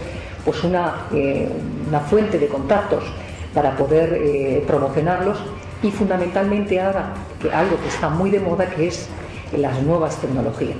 [0.44, 1.48] pues una, eh,
[1.88, 3.04] una fuente de contactos
[3.54, 5.38] para poder eh, promocionarlos
[5.82, 7.14] y fundamentalmente ahora
[7.52, 9.08] algo que está muy de moda que es
[9.56, 10.76] las nuevas tecnologías,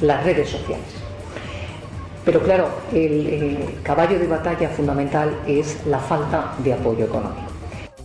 [0.00, 1.03] las redes sociales.
[2.24, 7.53] Pero claro, el caballo de batalla fundamental es la falta de apoyo económico.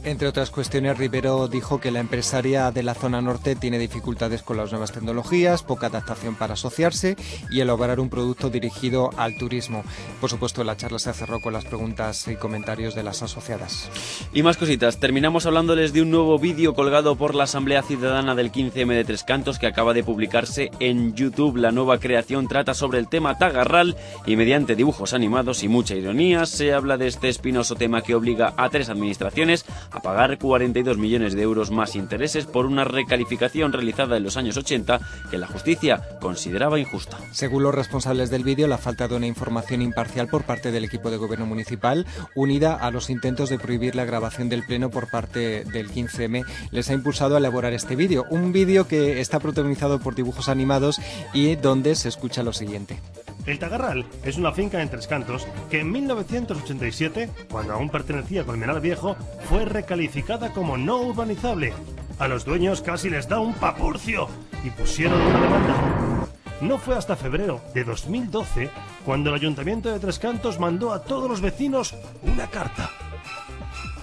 [0.05, 4.55] Entre otras cuestiones, Rivero dijo que la empresaria de la zona norte tiene dificultades con
[4.55, 7.17] las nuevas tecnologías, poca adaptación para asociarse
[7.51, 9.83] y elaborar un producto dirigido al turismo.
[10.21, 13.89] Por supuesto, la charla se cerró con las preguntas y comentarios de las asociadas.
[14.33, 14.99] Y más cositas.
[14.99, 19.25] Terminamos hablándoles de un nuevo vídeo colgado por la Asamblea Ciudadana del 15M de Tres
[19.25, 21.57] Cantos que acaba de publicarse en YouTube.
[21.57, 26.45] La nueva creación trata sobre el tema Tagarral y mediante dibujos animados y mucha ironía
[26.45, 31.33] se habla de este espinoso tema que obliga a tres administraciones a pagar 42 millones
[31.35, 34.99] de euros más intereses por una recalificación realizada en los años 80
[35.29, 37.17] que la justicia consideraba injusta.
[37.31, 41.11] Según los responsables del vídeo, la falta de una información imparcial por parte del equipo
[41.11, 45.63] de gobierno municipal, unida a los intentos de prohibir la grabación del pleno por parte
[45.65, 48.25] del 15M, les ha impulsado a elaborar este vídeo.
[48.29, 50.99] Un vídeo que está protagonizado por dibujos animados
[51.33, 52.99] y donde se escucha lo siguiente.
[53.45, 58.45] El Tagarral es una finca en Tres Cantos que en 1987, cuando aún pertenecía a
[58.45, 59.15] Colmenar Viejo,
[59.49, 61.73] fue recalificada como no urbanizable.
[62.19, 64.27] A los dueños casi les da un papurcio
[64.63, 66.27] y pusieron una demanda.
[66.61, 68.69] No fue hasta febrero de 2012
[69.05, 72.89] cuando el Ayuntamiento de Tres Cantos mandó a todos los vecinos una carta.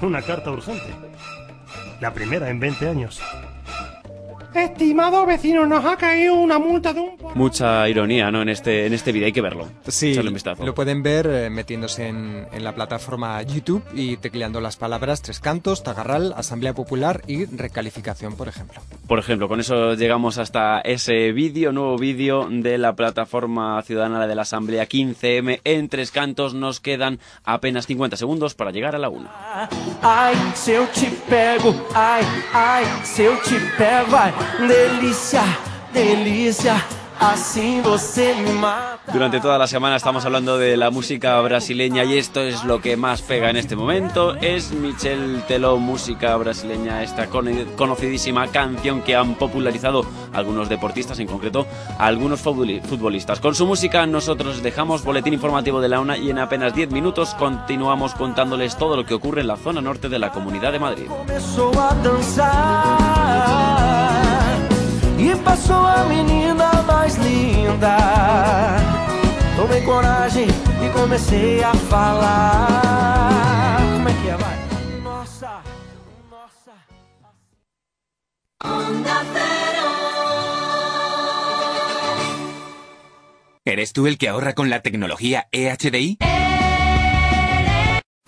[0.01, 0.95] Una carta urgente.
[2.01, 3.21] La primera en 20 años.
[4.57, 7.17] Estimado vecino, nos ha caído una multa de un...
[7.35, 8.43] Mucha ironía, ¿no?
[8.43, 9.69] En este, en este vídeo hay que verlo.
[9.87, 10.65] Sí, un vistazo.
[10.65, 15.41] lo pueden ver eh, metiéndose en, en la plataforma YouTube y tecleando las palabras Tres
[15.41, 18.81] Cantos, Tagarral, Asamblea Popular y Recalificación, por ejemplo.
[19.07, 24.35] Por ejemplo, con eso llegamos hasta ese vídeo, nuevo vídeo de la plataforma ciudadana de
[24.35, 26.55] la Asamblea 15M en Tres Cantos.
[26.55, 29.31] Nos quedan apenas 50 segundos para llegar a la una.
[30.97, 34.33] Te pego, ai, ai, se eu te pego, ai,
[34.69, 35.43] delícia,
[35.93, 36.83] delícia,
[37.21, 38.97] assim você me mata.
[39.13, 42.97] Durante toda la semana estamos hablando de la música brasileña y esto es lo que
[42.97, 44.35] más pega en este momento.
[44.37, 51.29] Es Michel Teló, música brasileña, esta con- conocidísima canción que han popularizado algunos deportistas, en
[51.29, 53.39] concreto algunos futboli- futbolistas.
[53.39, 57.35] Con su música nosotros dejamos boletín informativo de la UNA y en apenas 10 minutos
[57.39, 61.07] continuamos contándoles todo lo que ocurre en la zona norte de la Comunidad de Madrid.
[63.29, 64.16] A
[65.19, 67.97] e passou a menina mais linda.
[69.57, 73.79] Tomei coragem e comecei a falar.
[73.95, 74.57] Como é que é, vai?
[75.03, 75.63] Nossa,
[83.65, 86.19] ¿Eres tú el que ahorra con la tecnología E EHDI?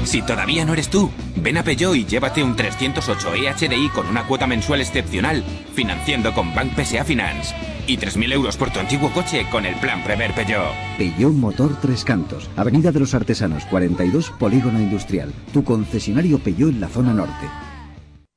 [0.08, 4.26] Si todavía no eres tú, ven a Peugeot y llévate un 308 EHDI con una
[4.26, 5.44] cuota mensual excepcional,
[5.74, 7.54] financiando con Bank PSA Finance.
[7.86, 10.72] Y 3.000 euros por tu antiguo coche con el plan Prever Peugeot.
[10.96, 15.30] Peugeot Motor Tres Cantos, Avenida de los Artesanos 42, Polígono Industrial.
[15.52, 17.46] Tu concesionario Peugeot en la zona norte.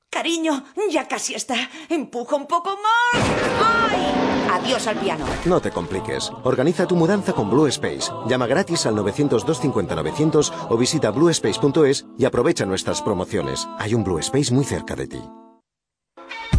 [0.09, 1.55] Cariño, ya casi está.
[1.87, 3.23] Empuja un poco más.
[3.63, 4.30] ¡Ay!
[4.51, 5.25] Adiós al piano.
[5.45, 6.31] No te compliques.
[6.43, 8.11] Organiza tu mudanza con Blue Space.
[8.27, 13.67] Llama gratis al 900-250-900 o visita bluespace.es y aprovecha nuestras promociones.
[13.79, 15.21] Hay un Blue Space muy cerca de ti.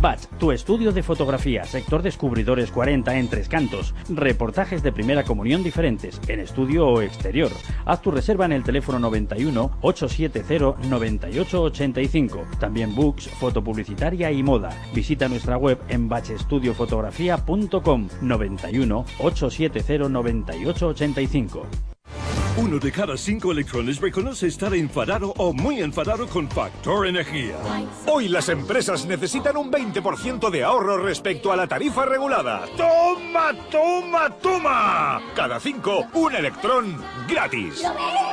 [0.03, 3.95] Batch, tu estudio de fotografía, sector Descubridores 40 en Tres Cantos.
[4.09, 7.53] Reportajes de primera comunión diferentes, en estudio o exterior.
[7.85, 12.45] Haz tu reserva en el teléfono 91 870 9885.
[12.59, 14.71] También books, foto publicitaria y moda.
[14.93, 21.92] Visita nuestra web en batchestudiofotografía.com 91 870 9885.
[22.55, 27.57] Uno de cada cinco electrones reconoce estar enfadado o muy enfadado con Factor Energía.
[28.07, 32.67] Hoy las empresas necesitan un 20% de ahorro respecto a la tarifa regulada.
[32.77, 35.23] ¡Toma, toma, toma!
[35.35, 37.85] Cada cinco, un electrón gratis.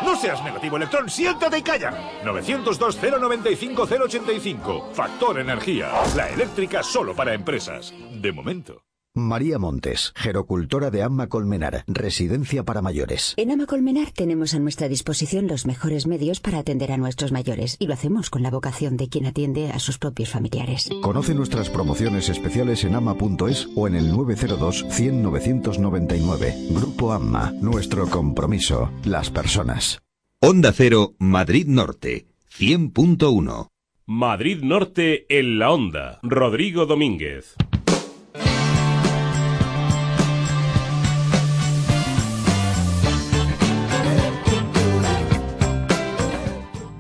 [0.04, 1.94] No seas negativo, electrón, siéntate y calla.
[2.26, 4.92] 902-095-085.
[4.92, 5.94] Factor Energía.
[6.18, 7.94] La eléctrica solo para empresas.
[8.12, 8.82] De momento.
[9.22, 13.34] María Montes, gerocultora de Amma Colmenar, residencia para mayores.
[13.38, 17.76] En Ama Colmenar tenemos a nuestra disposición los mejores medios para atender a nuestros mayores
[17.80, 20.90] y lo hacemos con la vocación de quien atiende a sus propios familiares.
[21.02, 26.56] Conoce nuestras promociones especiales en ama.es o en el 902 100 999.
[26.72, 30.02] Grupo Amma, nuestro compromiso, las personas.
[30.42, 32.28] Onda Cero, Madrid Norte,
[32.58, 33.68] 100.1.
[34.06, 36.20] Madrid Norte en la Onda.
[36.24, 37.56] Rodrigo Domínguez.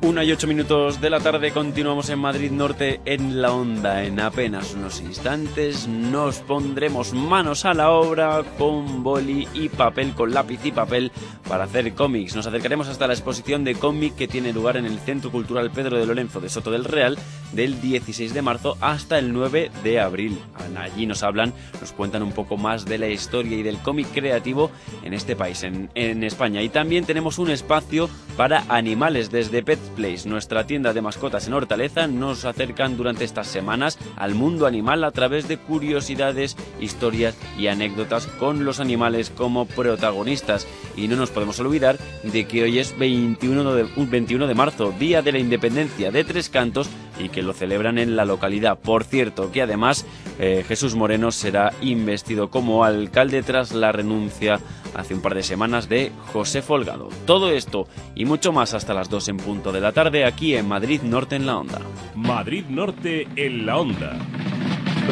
[0.09, 4.03] Una y ocho minutos de la tarde continuamos en Madrid Norte en la onda.
[4.03, 10.33] En apenas unos instantes nos pondremos manos a la obra con boli y papel, con
[10.33, 11.11] lápiz y papel
[11.47, 12.35] para hacer cómics.
[12.35, 15.99] Nos acercaremos hasta la exposición de cómic que tiene lugar en el Centro Cultural Pedro
[15.99, 17.15] de Lorenzo de Soto del Real
[17.53, 20.39] del 16 de marzo hasta el 9 de abril.
[20.75, 24.71] Allí nos hablan, nos cuentan un poco más de la historia y del cómic creativo
[25.03, 26.63] en este país, en, en España.
[26.63, 32.07] Y también tenemos un espacio para animales desde Pet Nuestra tienda de mascotas en Hortaleza,
[32.07, 38.25] nos acercan durante estas semanas al mundo animal a través de curiosidades, historias y anécdotas
[38.25, 40.67] con los animales como protagonistas.
[40.95, 44.93] Y no nos podemos olvidar de que hoy es 21 de, un 21 de marzo,
[44.97, 48.79] Día de la Independencia de Tres Cantos, y que lo celebran en la localidad.
[48.79, 50.05] Por cierto, que además
[50.39, 54.59] eh, Jesús Moreno será investido como alcalde tras la renuncia
[54.95, 57.09] hace un par de semanas de José Folgado.
[57.25, 60.67] Todo esto y mucho más hasta las 2 en punto de la tarde aquí en
[60.67, 61.79] Madrid Norte en la Onda.
[62.15, 64.17] Madrid Norte en la Onda.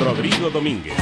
[0.04, 0.94] Rodrigo Domínguez.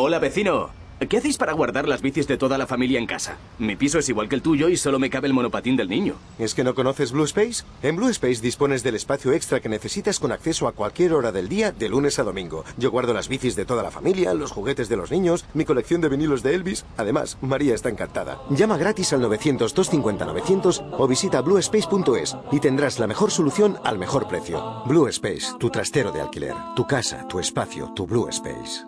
[0.00, 0.70] Hola vecino.
[1.08, 3.36] ¿Qué hacéis para guardar las bicis de toda la familia en casa?
[3.58, 6.14] Mi piso es igual que el tuyo y solo me cabe el monopatín del niño.
[6.38, 7.64] ¿Es que no conoces Blue Space?
[7.82, 11.48] En Blue Space dispones del espacio extra que necesitas con acceso a cualquier hora del
[11.48, 12.64] día, de lunes a domingo.
[12.76, 16.00] Yo guardo las bicis de toda la familia, los juguetes de los niños, mi colección
[16.00, 16.84] de vinilos de Elvis.
[16.96, 18.40] Además, María está encantada.
[18.50, 24.84] Llama gratis al 900-250-900 o visita bluespace.es y tendrás la mejor solución al mejor precio.
[24.86, 28.87] Blue Space, tu trastero de alquiler, tu casa, tu espacio, tu Blue Space.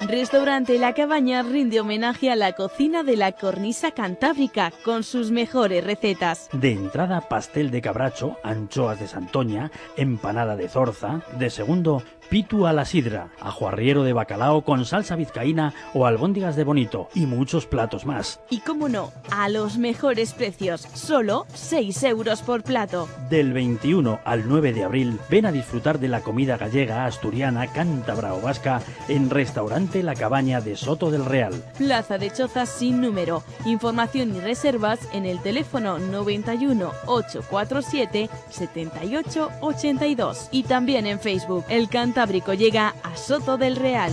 [0.00, 5.84] Restaurante La Cabaña rinde homenaje a la cocina de la cornisa cantábrica con sus mejores
[5.84, 6.48] recetas.
[6.52, 11.22] De entrada, pastel de cabracho, anchoas de santoña, empanada de zorza.
[11.38, 16.56] De segundo, pitu a la sidra, ajo arriero de bacalao con salsa vizcaína o albóndigas
[16.56, 18.40] de bonito y muchos platos más.
[18.50, 23.08] Y cómo no, a los mejores precios, solo 6 euros por plato.
[23.30, 28.34] Del 21 al 9 de abril, ven a disfrutar de la comida gallega, asturiana, cántabra
[28.34, 31.52] o vasca en Restaurante La Cabaña de Soto del Real.
[31.78, 33.42] Plaza de Chozas sin número.
[33.64, 41.64] Información y reservas en el teléfono 91 847 78 82 y también en Facebook.
[41.68, 44.12] El Cantábrico llega a Soto del Real.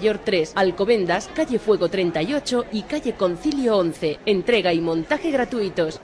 [0.01, 4.19] 3, Alcobendas, calle Fuego 38 y calle Concilio 11.
[4.25, 6.01] Entrega y montaje gratuitos.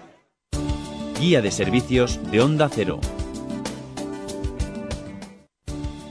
[1.19, 2.99] Guía de servicios de Onda Cero.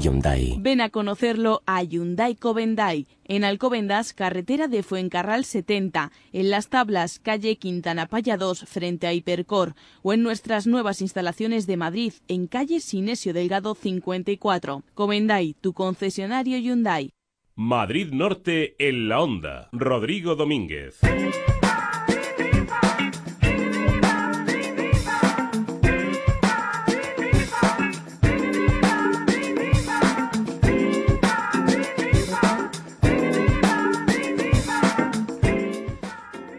[0.00, 0.56] Hyundai.
[0.58, 7.18] Ven a conocerlo a Hyundai Covendai, en Alcobendas, carretera de Fuencarral 70, en Las Tablas,
[7.18, 12.46] calle Quintana Paya 2, frente a Hipercor, o en nuestras nuevas instalaciones de Madrid, en
[12.46, 14.82] calle Sinesio Delgado 54.
[14.94, 17.10] Covendai, tu concesionario Hyundai.
[17.54, 19.68] Madrid Norte en la onda.
[19.72, 21.00] Rodrigo Domínguez.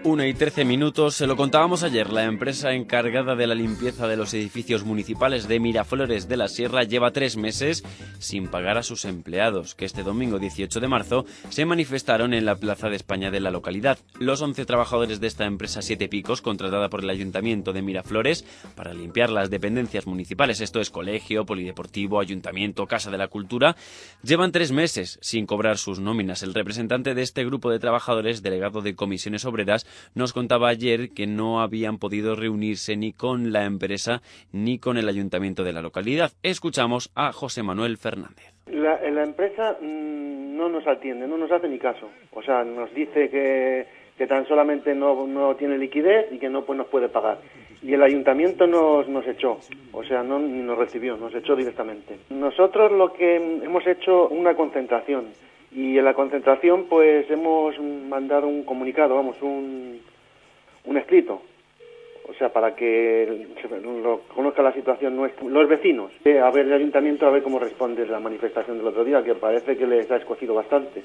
[0.10, 4.18] Una y 13 minutos, se lo contábamos ayer, la empresa encargada de la limpieza de
[4.18, 7.84] los edificios municipales de Miraflores de la Sierra lleva tres meses
[8.18, 12.56] sin pagar a sus empleados, que este domingo 18 de marzo se manifestaron en la
[12.56, 14.00] Plaza de España de la localidad.
[14.18, 18.46] Los 11 trabajadores de esta empresa Siete Picos, contratada por el Ayuntamiento de Miraflores
[18.76, 23.76] para limpiar las dependencias municipales, esto es colegio, polideportivo, ayuntamiento, casa de la cultura,
[24.24, 26.42] llevan tres meses sin cobrar sus nóminas.
[26.42, 31.28] El representante de este grupo de trabajadores, delegado de comisiones obreras, nos contaba ayer que
[31.28, 34.22] no habían podido reunirse ni con la empresa
[34.52, 36.32] ni con el ayuntamiento de la localidad.
[36.44, 38.54] Escuchamos a José Manuel Fernández.
[38.68, 42.10] La, empresa mm, no nos atiende, no nos hace ni caso.
[42.32, 43.88] O sea, nos dice que,
[44.18, 47.40] que tan solamente no, no tiene liquidez y que no pues, nos puede pagar.
[47.82, 49.60] Y el ayuntamiento nos, nos echó,
[49.94, 52.20] o sea, no nos recibió, nos echó directamente.
[52.30, 55.28] Nosotros lo que hemos hecho una concentración
[55.72, 60.00] y en la concentración pues hemos mandado un comunicado, vamos, un,
[60.86, 61.42] un escrito.
[62.30, 66.12] O sea, para que se lo- conozca la situación nuestra, los vecinos.
[66.24, 69.36] Eh, a ver el ayuntamiento, a ver cómo responde la manifestación del otro día, que
[69.36, 71.04] parece que les ha escogido bastante.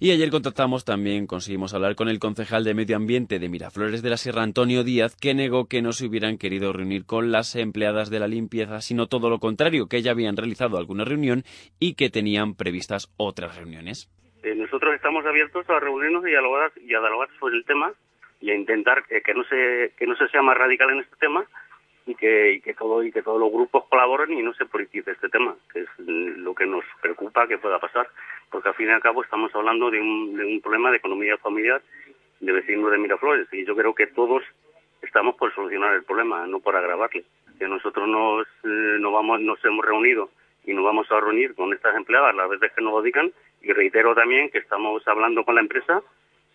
[0.00, 4.10] Y ayer contactamos también, conseguimos hablar con el concejal de Medio Ambiente de Miraflores de
[4.10, 8.10] la Sierra, Antonio Díaz, que negó que no se hubieran querido reunir con las empleadas
[8.10, 11.44] de la limpieza, sino todo lo contrario, que ya habían realizado alguna reunión
[11.78, 14.10] y que tenían previstas otras reuniones.
[14.42, 17.92] Eh, nosotros estamos abiertos a reunirnos y a dialogar, y a dialogar sobre el tema
[18.44, 21.16] y a intentar que, que no se que no se sea más radical en este
[21.16, 21.46] tema
[22.04, 25.30] y que, que todo y que todos los grupos colaboren y no se politice este
[25.30, 28.06] tema, que es lo que nos preocupa que pueda pasar,
[28.50, 31.38] porque al fin y al cabo estamos hablando de un, de un problema de economía
[31.38, 31.80] familiar
[32.40, 34.42] de vecinos de Miraflores y yo creo que todos
[35.00, 37.24] estamos por solucionar el problema, no por agravarle.
[37.58, 40.28] Que nosotros nos, eh, nos vamos, nos hemos reunido
[40.66, 43.32] y nos vamos a reunir con estas empleadas las veces que nos lo digan
[43.62, 46.02] y reitero también que estamos hablando con la empresa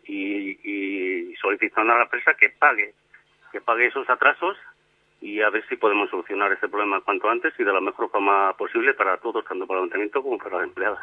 [0.09, 2.93] y, y solicitando a la empresa que pague,
[3.51, 4.57] que pague esos atrasos
[5.21, 8.53] y a ver si podemos solucionar este problema cuanto antes y de la mejor forma
[8.53, 10.99] posible para todos, tanto para el ayuntamiento como para las empleadas.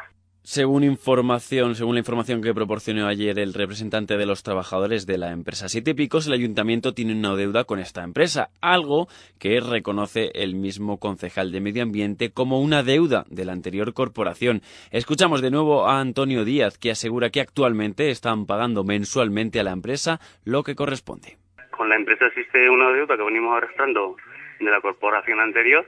[0.49, 5.33] Según información, según la información que proporcionó ayer el representante de los trabajadores de la
[5.33, 9.07] empresa Siete Picos, el ayuntamiento tiene una deuda con esta empresa, algo
[9.41, 14.61] que reconoce el mismo concejal de Medio Ambiente como una deuda de la anterior corporación.
[14.89, 19.73] Escuchamos de nuevo a Antonio Díaz, que asegura que actualmente están pagando mensualmente a la
[19.73, 21.35] empresa lo que corresponde.
[21.71, 24.15] Con la empresa existe una deuda que venimos arrastrando
[24.61, 25.85] de la corporación anterior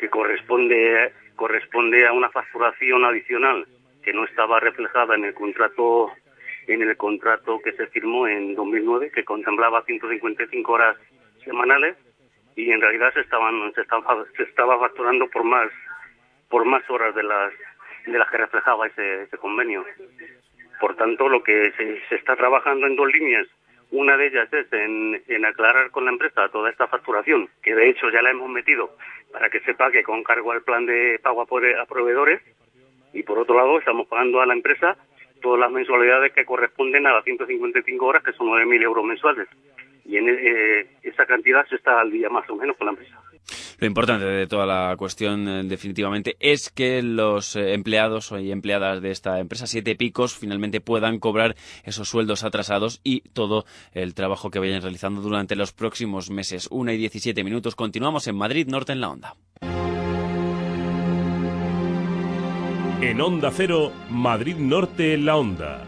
[0.00, 3.66] que corresponde corresponde a una facturación adicional
[4.04, 6.12] que no estaba reflejada en el contrato
[6.66, 10.96] en el contrato que se firmó en 2009 que contemplaba 155 horas
[11.44, 11.96] semanales
[12.56, 15.70] y en realidad se estaban se estaba, se estaba facturando por más
[16.48, 17.52] por más horas de las
[18.06, 19.84] de las que reflejaba ese, ese convenio.
[20.80, 23.46] Por tanto, lo que se, está trabajando en dos líneas
[23.90, 27.90] una de ellas es en, en aclarar con la empresa toda esta facturación, que de
[27.90, 28.96] hecho ya la hemos metido
[29.32, 32.40] para que se pague con cargo al plan de pago a proveedores.
[33.14, 34.96] Y por otro lado, estamos pagando a la empresa
[35.40, 39.48] todas las mensualidades que corresponden a las 155 horas, que son 9.000 euros mensuales.
[40.04, 43.20] Y en eh, esa cantidad se está al día más o menos con la empresa.
[43.78, 49.02] Lo importante de toda la cuestión, eh, definitivamente, es que los eh, empleados y empleadas
[49.02, 51.54] de esta empresa Siete Picos finalmente puedan cobrar
[51.84, 56.68] esos sueldos atrasados y todo el trabajo que vayan realizando durante los próximos meses.
[56.70, 57.76] Una y 17 minutos.
[57.76, 59.34] Continuamos en Madrid Norte en la Onda.
[63.00, 65.84] En Onda Cero, Madrid Norte en la Onda.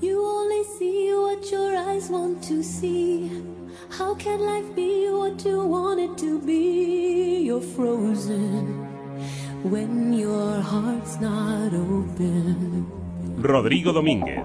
[0.00, 3.30] You only see what your eyes want to see.
[3.98, 7.44] How can life be what you want it to be?
[7.46, 8.86] You're frozen
[9.64, 12.86] when your heart's not open.
[13.38, 14.44] Rodrigo Domínguez.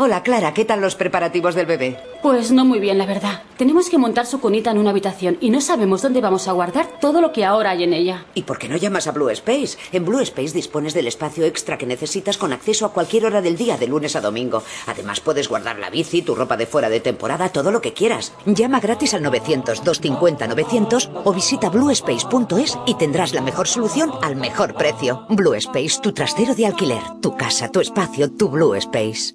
[0.00, 2.00] Hola, Clara, ¿qué tal los preparativos del bebé?
[2.22, 3.42] Pues no muy bien, la verdad.
[3.56, 6.86] Tenemos que montar su cunita en una habitación y no sabemos dónde vamos a guardar
[7.00, 8.24] todo lo que ahora hay en ella.
[8.34, 9.76] ¿Y por qué no llamas a Blue Space?
[9.90, 13.56] En Blue Space dispones del espacio extra que necesitas con acceso a cualquier hora del
[13.56, 14.62] día, de lunes a domingo.
[14.86, 18.32] Además, puedes guardar la bici, tu ropa de fuera de temporada, todo lo que quieras.
[18.46, 25.26] Llama gratis al 900-250-900 o visita bluespace.es y tendrás la mejor solución al mejor precio.
[25.28, 29.34] Blue Space, tu trastero de alquiler, tu casa, tu espacio, tu Blue Space.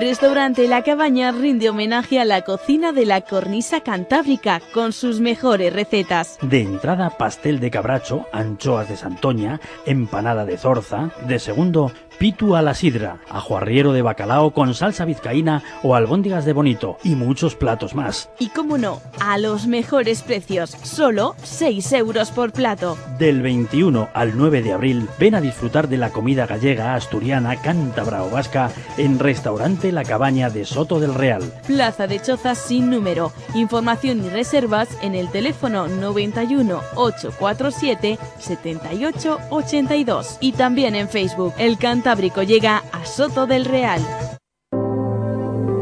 [0.00, 5.74] Restaurante La Cabaña rinde homenaje a la cocina de la cornisa cantábrica con sus mejores
[5.74, 6.38] recetas.
[6.40, 11.10] De entrada, pastel de cabracho, anchoas de Santoña, empanada de zorza.
[11.28, 16.44] De segundo, pitu a la sidra, ajo arriero de bacalao con salsa vizcaína o albóndigas
[16.44, 18.28] de bonito y muchos platos más.
[18.38, 22.98] Y como no, a los mejores precios, solo 6 euros por plato.
[23.18, 28.22] Del 21 al 9 de abril, ven a disfrutar de la comida gallega, asturiana, cántabra
[28.22, 31.42] o vasca en Restaurante La Cabaña de Soto del Real.
[31.66, 33.32] Plaza de Chozas sin número.
[33.54, 41.54] Información y reservas en el teléfono 91 847 78 82 y también en Facebook.
[41.56, 41.78] El
[42.10, 44.00] Cantábrico llega a Soto del Real.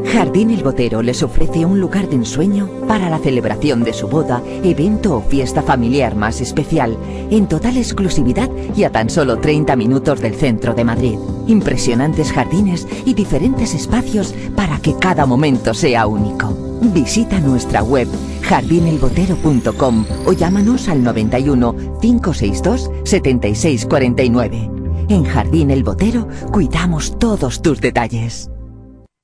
[0.05, 4.43] Jardín El Botero les ofrece un lugar de ensueño para la celebración de su boda,
[4.63, 6.95] evento o fiesta familiar más especial,
[7.31, 11.17] en total exclusividad y a tan solo 30 minutos del centro de Madrid.
[11.47, 16.55] Impresionantes jardines y diferentes espacios para que cada momento sea único.
[16.93, 18.07] Visita nuestra web
[18.43, 24.78] jardinelbotero.com o llámanos al 91 562 7649.
[25.09, 28.51] En Jardín El Botero cuidamos todos tus detalles.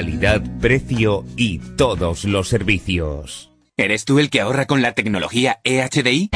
[0.00, 3.50] Calidad, precio y todos los servicios.
[3.76, 6.30] ¿Eres tú el que ahorra con la tecnología EHDI?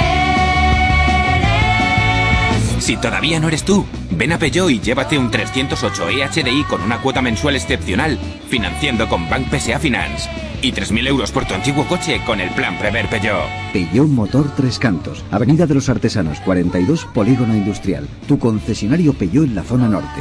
[2.79, 7.01] Si todavía no eres tú, ven a Peugeot y llévate un 308 EHDI con una
[7.01, 8.19] cuota mensual excepcional,
[8.51, 10.29] financiando con Bank PSA Finance.
[10.61, 13.49] Y 3.000 euros por tu antiguo coche con el plan Prever Peugeot.
[13.73, 18.07] Peugeot Motor Tres Cantos, Avenida de los Artesanos 42, Polígono Industrial.
[18.29, 20.21] Tu concesionario Peugeot en la zona norte.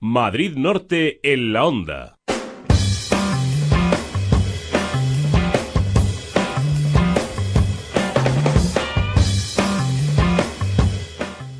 [0.00, 2.16] Madrid Norte en la onda.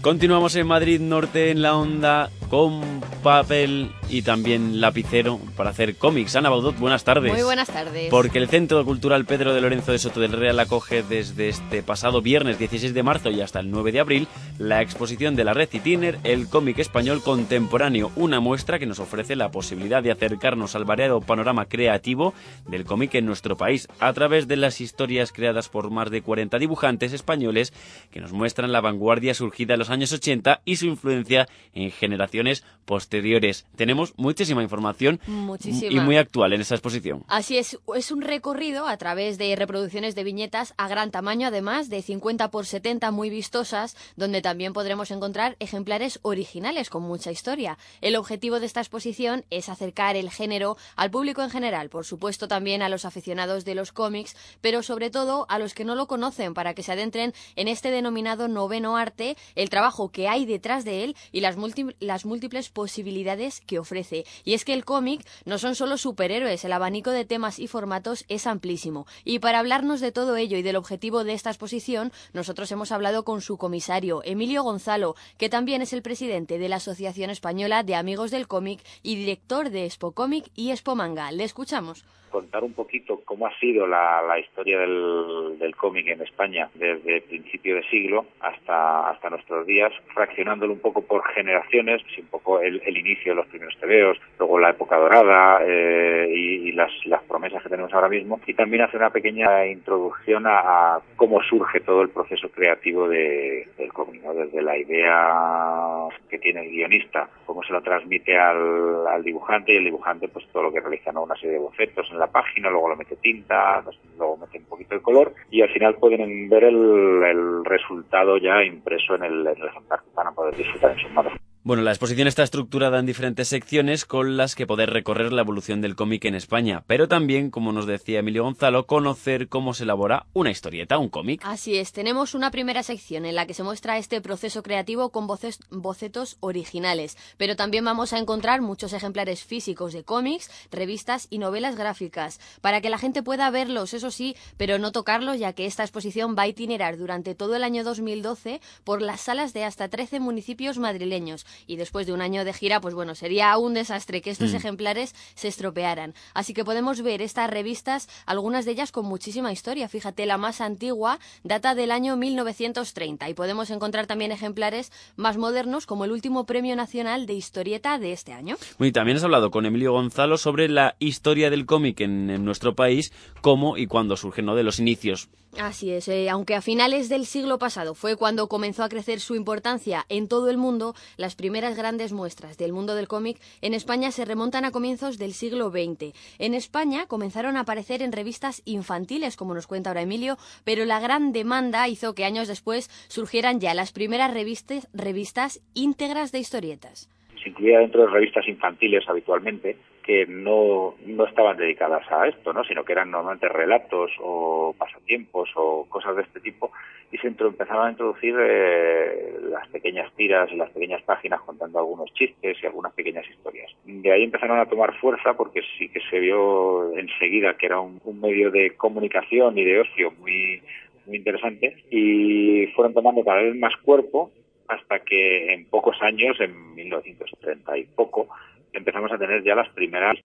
[0.07, 6.37] Continuamos en Madrid Norte en la onda con papel y también lapicero para hacer cómics.
[6.37, 7.33] Ana Baudot, buenas tardes.
[7.33, 8.09] Muy buenas tardes.
[8.09, 12.23] Porque el Centro Cultural Pedro de Lorenzo de Soto del Real acoge desde este pasado
[12.23, 14.29] viernes 16 de marzo y hasta el 9 de abril
[14.59, 19.35] la exposición de la red Tiner, el cómic español contemporáneo, una muestra que nos ofrece
[19.35, 22.33] la posibilidad de acercarnos al variado panorama creativo
[22.69, 26.59] del cómic en nuestro país a través de las historias creadas por más de 40
[26.59, 27.73] dibujantes españoles
[28.13, 32.36] que nos muestran la vanguardia surgida en los años 80 y su influencia en generaciones
[32.85, 33.67] posteriores.
[33.77, 35.93] Tenemos muchísima información Muchísima.
[35.93, 37.25] y muy actual en esta exposición.
[37.29, 41.89] Así es, es un recorrido a través de reproducciones de viñetas a gran tamaño, además
[41.89, 47.79] de 50 por 70 muy vistosas, donde también podremos encontrar ejemplares originales con mucha historia.
[48.01, 52.49] El objetivo de esta exposición es acercar el género al público en general, por supuesto
[52.49, 56.07] también a los aficionados de los cómics, pero sobre todo a los que no lo
[56.07, 60.85] conocen para que se adentren en este denominado noveno arte, el trabajo que hay detrás
[60.85, 64.25] de él y las, múlti- las múltiples posibilidades que ofrece.
[64.45, 68.25] Y es que el cómic no son solo superhéroes, el abanico de temas y formatos
[68.29, 69.07] es amplísimo.
[69.25, 73.25] Y para hablarnos de todo ello y del objetivo de esta exposición, nosotros hemos hablado
[73.25, 77.95] con su comisario, Emilio Gonzalo, que también es el presidente de la Asociación Española de
[77.95, 81.33] Amigos del Cómic y director de Expo Cómic y Expo Manga.
[81.33, 82.05] Le escuchamos.
[82.37, 87.23] Contar un poquito cómo ha sido la, la historia del, del cómic en España desde
[87.23, 92.61] principio de siglo hasta, hasta nuestros días, fraccionándolo un poco por generaciones, pues un poco
[92.61, 96.93] el, el inicio de los primeros tebeos, luego la época dorada eh, y, y las,
[97.07, 101.43] las promesas que tenemos ahora mismo, y también hacer una pequeña introducción a, a cómo
[101.43, 104.35] surge todo el proceso creativo de, del cómic, ¿no?
[104.35, 109.77] desde la idea que tiene el guionista, cómo se lo transmite al, al dibujante y
[109.77, 111.23] el dibujante pues todo lo que realiza, ¿no?
[111.23, 113.83] una serie de bocetos en la página, luego lo mete tinta,
[114.17, 119.17] luego mete un poquito de color y al final pueden ver el, resultado ya impreso
[119.17, 121.33] en el, en el ejemplar que van a poder disfrutar en sus manos.
[121.67, 125.81] Bueno, la exposición está estructurada en diferentes secciones con las que poder recorrer la evolución
[125.81, 130.27] del cómic en España, pero también, como nos decía Emilio Gonzalo, conocer cómo se elabora
[130.33, 131.41] una historieta, un cómic.
[131.43, 135.27] Así es, tenemos una primera sección en la que se muestra este proceso creativo con
[135.27, 141.75] bocetos originales, pero también vamos a encontrar muchos ejemplares físicos de cómics, revistas y novelas
[141.75, 145.83] gráficas, para que la gente pueda verlos, eso sí, pero no tocarlos, ya que esta
[145.83, 150.21] exposición va a itinerar durante todo el año 2012 por las salas de hasta 13
[150.21, 154.31] municipios madrileños, y después de un año de gira, pues bueno, sería un desastre que
[154.31, 154.57] estos Mm.
[154.57, 156.15] ejemplares se estropearan.
[156.35, 159.89] Así que podemos ver estas revistas, algunas de ellas con muchísima historia.
[159.89, 165.87] Fíjate, la más antigua data del año 1930 y podemos encontrar también ejemplares más modernos
[165.87, 168.57] como el último Premio Nacional de Historieta de este año.
[168.79, 172.75] Y también has hablado con Emilio Gonzalo sobre la historia del cómic en, en nuestro
[172.75, 174.55] país, cómo y cuándo surge, ¿no?
[174.55, 175.29] De los inicios.
[175.59, 179.35] Así es, eh, aunque a finales del siglo pasado fue cuando comenzó a crecer su
[179.35, 184.11] importancia en todo el mundo, las primeras grandes muestras del mundo del cómic en España
[184.11, 186.13] se remontan a comienzos del siglo XX.
[186.39, 191.01] En España comenzaron a aparecer en revistas infantiles, como nos cuenta ahora Emilio, pero la
[191.01, 197.09] gran demanda hizo que años después surgieran ya las primeras revistas, revistas íntegras de historietas.
[197.43, 199.77] Se incluía dentro de revistas infantiles habitualmente
[200.07, 202.63] que no, no estaban dedicadas a esto, ¿no?
[202.63, 206.71] sino que eran normalmente relatos o pasatiempos o cosas de este tipo
[207.11, 212.13] y se empezaban a introducir eh, las pequeñas tiras y las pequeñas páginas contando algunos
[212.15, 213.73] chistes y algunas pequeñas historias.
[213.85, 218.01] De ahí empezaron a tomar fuerza porque sí que se vio enseguida que era un,
[218.05, 220.63] un medio de comunicación y de ocio muy,
[221.07, 224.31] muy interesante y fueron tomando cada vez más cuerpo
[224.69, 228.29] hasta que en pocos años, en 1930 y poco,
[228.77, 230.17] empezamos a tener ya las primeras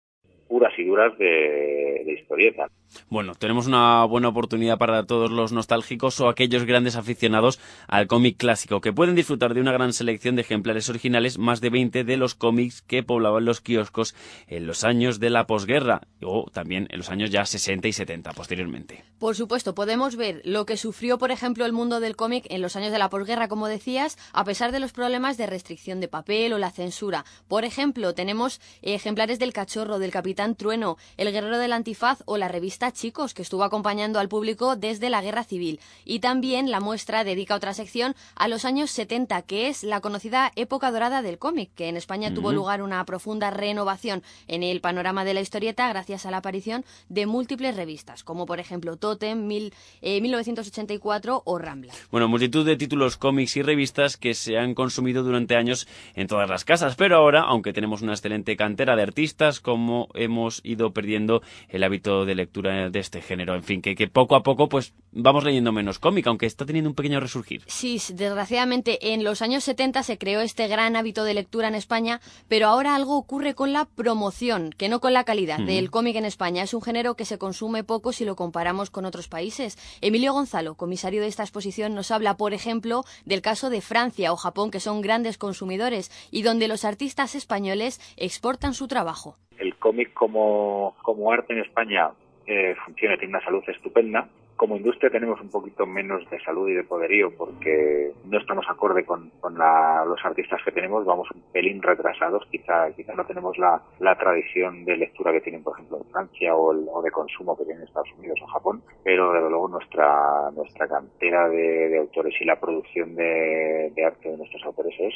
[0.51, 2.67] puras y duras de, de historieta.
[3.09, 8.35] Bueno, tenemos una buena oportunidad para todos los nostálgicos o aquellos grandes aficionados al cómic
[8.35, 12.17] clásico, que pueden disfrutar de una gran selección de ejemplares originales, más de 20 de
[12.17, 14.13] los cómics que poblaban los kioscos
[14.47, 18.33] en los años de la posguerra, o también en los años ya 60 y 70
[18.33, 19.05] posteriormente.
[19.19, 22.75] Por supuesto, podemos ver lo que sufrió, por ejemplo, el mundo del cómic en los
[22.75, 26.51] años de la posguerra, como decías, a pesar de los problemas de restricción de papel
[26.51, 27.23] o la censura.
[27.47, 32.47] Por ejemplo, tenemos ejemplares del Cachorro, del Capitán Trueno, El Guerrero del Antifaz o la
[32.47, 35.79] revista Chicos, que estuvo acompañando al público desde la Guerra Civil.
[36.05, 40.51] Y también la muestra dedica otra sección a los años 70, que es la conocida
[40.55, 45.23] época dorada del cómic, que en España tuvo lugar una profunda renovación en el panorama
[45.25, 49.73] de la historieta gracias a la aparición de múltiples revistas, como por ejemplo Totem, mil-
[50.01, 51.93] eh, 1984 o Rambla.
[52.11, 56.49] Bueno, multitud de títulos, cómics y revistas que se han consumido durante años en todas
[56.49, 60.30] las casas, pero ahora, aunque tenemos una excelente cantera de artistas, como hemos
[60.63, 64.43] ido perdiendo el hábito de lectura de este género, en fin, que, que poco a
[64.43, 67.63] poco pues vamos leyendo menos cómic, aunque está teniendo un pequeño resurgir.
[67.67, 72.21] Sí, desgraciadamente en los años 70 se creó este gran hábito de lectura en España,
[72.47, 76.25] pero ahora algo ocurre con la promoción, que no con la calidad del cómic en
[76.25, 76.63] España.
[76.63, 79.77] Es un género que se consume poco si lo comparamos con otros países.
[80.01, 84.38] Emilio Gonzalo, comisario de esta exposición, nos habla, por ejemplo, del caso de Francia o
[84.38, 89.38] Japón, que son grandes consumidores y donde los artistas españoles exportan su trabajo.
[89.62, 92.09] El cómic como, como arte en España
[92.47, 94.28] eh, funciona, tiene una salud estupenda.
[94.55, 99.03] Como industria tenemos un poquito menos de salud y de poderío porque no estamos acorde
[99.05, 103.57] con, con la- los artistas que tenemos, vamos un pelín retrasados, quizá, quizá no tenemos
[103.57, 107.66] la, la tradición de lectura que tienen, por ejemplo, en Francia o, de consumo que
[107.66, 112.45] tienen Estados Unidos o Japón, pero desde luego nuestra, nuestra cantera de, de autores y
[112.45, 115.14] la producción de, de arte de nuestros autores es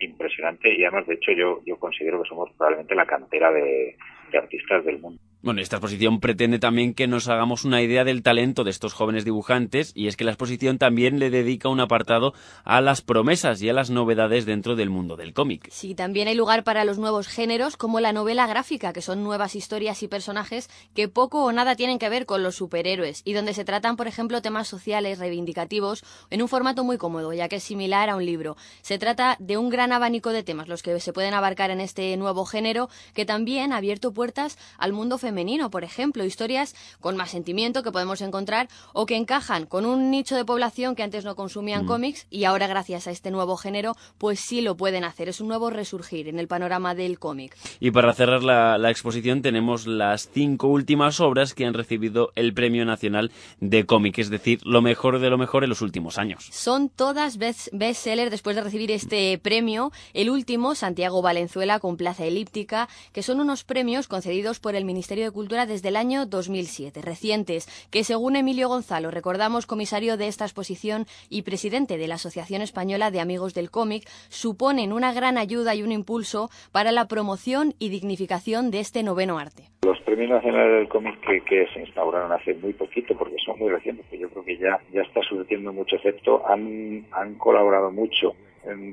[0.00, 3.96] impresionante y además de hecho yo, yo considero que somos probablemente la cantera de,
[4.30, 5.20] de artistas del mundo.
[5.46, 9.24] Bueno, esta exposición pretende también que nos hagamos una idea del talento de estos jóvenes
[9.24, 12.32] dibujantes y es que la exposición también le dedica un apartado
[12.64, 15.68] a las promesas y a las novedades dentro del mundo del cómic.
[15.70, 19.54] Sí, también hay lugar para los nuevos géneros como la novela gráfica, que son nuevas
[19.54, 23.54] historias y personajes que poco o nada tienen que ver con los superhéroes y donde
[23.54, 27.62] se tratan, por ejemplo, temas sociales reivindicativos en un formato muy cómodo, ya que es
[27.62, 28.56] similar a un libro.
[28.82, 32.16] Se trata de un gran abanico de temas los que se pueden abarcar en este
[32.16, 37.30] nuevo género que también ha abierto puertas al mundo femenino, por ejemplo, historias con más
[37.30, 41.36] sentimiento que podemos encontrar o que encajan con un nicho de población que antes no
[41.36, 41.86] consumían Mm.
[41.86, 45.28] cómics y ahora gracias a este nuevo género pues sí lo pueden hacer.
[45.28, 47.54] Es un nuevo resurgir en el panorama del cómic.
[47.78, 52.54] Y para cerrar la, la exposición tenemos las cinco últimas obras que han recibido el
[52.54, 56.48] Premio Nacional de Cómic, es decir, lo mejor de lo mejor en los últimos años.
[56.50, 59.92] Son todas best- bestsellers después de recibir este premio.
[60.14, 65.24] El último, Santiago Valenzuela con Plaza Elíptica, que son unos premios concedidos por el Ministerio
[65.24, 70.44] de Cultura desde el año 2007, recientes, que según Emilio Gonzalo, recordamos comisario de esta
[70.44, 75.74] exposición y presidente de la Asociación Española de Amigos del Cómic, suponen una gran ayuda
[75.74, 79.64] y un impulso para la promoción y dignificación de este noveno arte.
[79.82, 84.06] Los premios nacionales del cómic que, se instauraron hace muy poquito, porque son muy recientes,
[84.06, 88.34] que yo creo que ya, ya está surtiendo mucho efecto, han, han colaborado mucho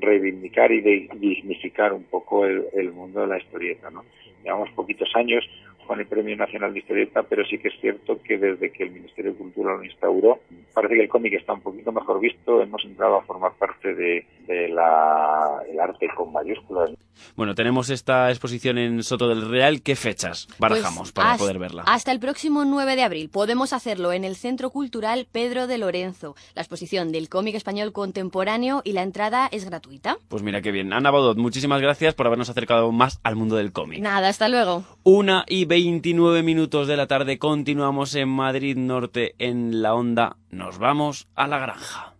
[0.00, 3.90] reivindicar y de- dignificar un poco el, el mundo de la historieta.
[3.90, 4.04] ¿no?
[4.42, 5.44] Llevamos poquitos años
[5.86, 8.90] con el Premio Nacional de Historieta, pero sí que es cierto que desde que el
[8.92, 10.40] Ministerio de Cultura lo instauró,
[10.72, 14.26] parece que el cómic está un poquito mejor visto, hemos entrado a formar parte de,
[14.46, 16.90] de la, el arte con mayúsculas.
[17.36, 19.82] Bueno, tenemos esta exposición en Soto del Real.
[19.82, 21.84] ¿Qué fechas barajamos Pues para hasta- poder verla?
[21.86, 23.30] Hasta el próximo 9 de abril.
[23.30, 28.82] Podemos hacerlo en el Centro Cultural Pedro de Lorenzo, la exposición del cómic español contemporáneo
[28.84, 30.16] y la entrada es gratuita.
[30.28, 30.92] Pues mira qué bien.
[30.92, 34.00] Ana Baudot, muchísimas gracias por habernos acercado más al mundo del cómic.
[34.00, 34.84] Nada, hasta luego.
[35.04, 40.36] Una y 29 minutos de la tarde continuamos en Madrid Norte en la onda.
[40.48, 42.14] Nos vamos a la granja.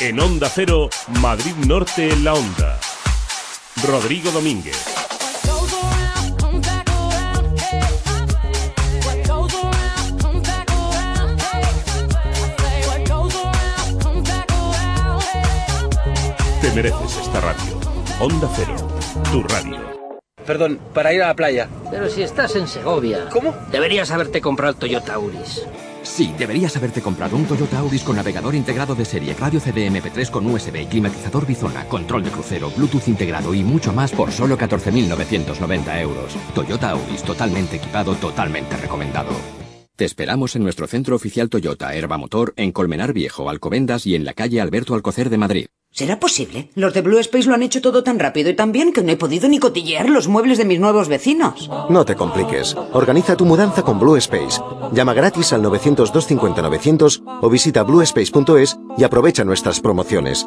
[0.00, 0.90] En Onda Cero,
[1.20, 2.80] Madrid Norte en la Onda.
[3.86, 4.76] Rodrigo Domínguez.
[16.60, 17.78] Te mereces esta radio.
[18.18, 18.74] Onda Cero,
[19.30, 19.97] tu radio.
[20.48, 21.68] Perdón, para ir a la playa.
[21.90, 23.28] Pero si estás en Segovia.
[23.30, 23.54] ¿Cómo?
[23.70, 25.66] Deberías haberte comprado el Toyota Auris.
[26.02, 30.30] Sí, deberías haberte comprado un Toyota Auris con navegador integrado de serie, radio CD MP3
[30.30, 36.00] con USB, climatizador bizona, control de crucero, Bluetooth integrado y mucho más por solo 14.990
[36.00, 36.34] euros.
[36.54, 39.32] Toyota Auris, totalmente equipado, totalmente recomendado.
[39.96, 44.24] Te esperamos en nuestro centro oficial Toyota Herba Motor en Colmenar Viejo, Alcobendas y en
[44.24, 45.66] la calle Alberto Alcocer de Madrid.
[45.90, 46.70] ¿Será posible?
[46.74, 49.10] Los de Blue Space lo han hecho todo tan rápido y tan bien que no
[49.10, 51.68] he podido ni cotillear los muebles de mis nuevos vecinos.
[51.88, 52.76] No te compliques.
[52.92, 54.60] Organiza tu mudanza con Blue Space.
[54.92, 60.46] Llama gratis al 900-250-900 o visita bluespace.es y aprovecha nuestras promociones.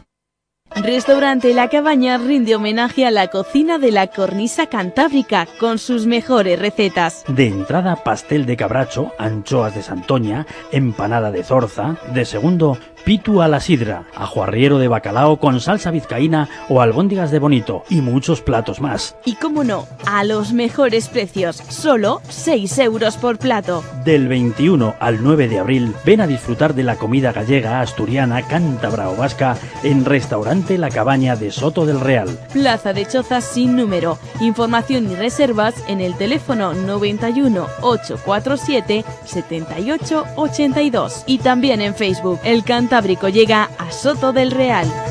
[0.75, 6.57] Restaurante La Cabaña rinde homenaje a la cocina de la cornisa cantábrica con sus mejores
[6.57, 7.23] recetas.
[7.27, 11.97] De entrada, pastel de cabracho, anchoas de santoña, empanada de zorza.
[12.13, 17.31] De segundo, pitu a la sidra, ajo arriero de bacalao con salsa vizcaína o albóndigas
[17.31, 19.15] de bonito y muchos platos más.
[19.25, 23.83] Y cómo no, a los mejores precios, solo 6 euros por plato.
[24.05, 29.09] Del 21 al 9 de abril, ven a disfrutar de la comida gallega, asturiana, cántabra
[29.09, 32.29] o vasca en Restaurante La Cabaña de Soto del Real.
[32.53, 34.17] Plaza de Chozas sin número.
[34.39, 42.39] Información y reservas en el teléfono 91 847 78 82 y también en Facebook.
[42.43, 45.10] El Cantábrico llega a Soto del Real.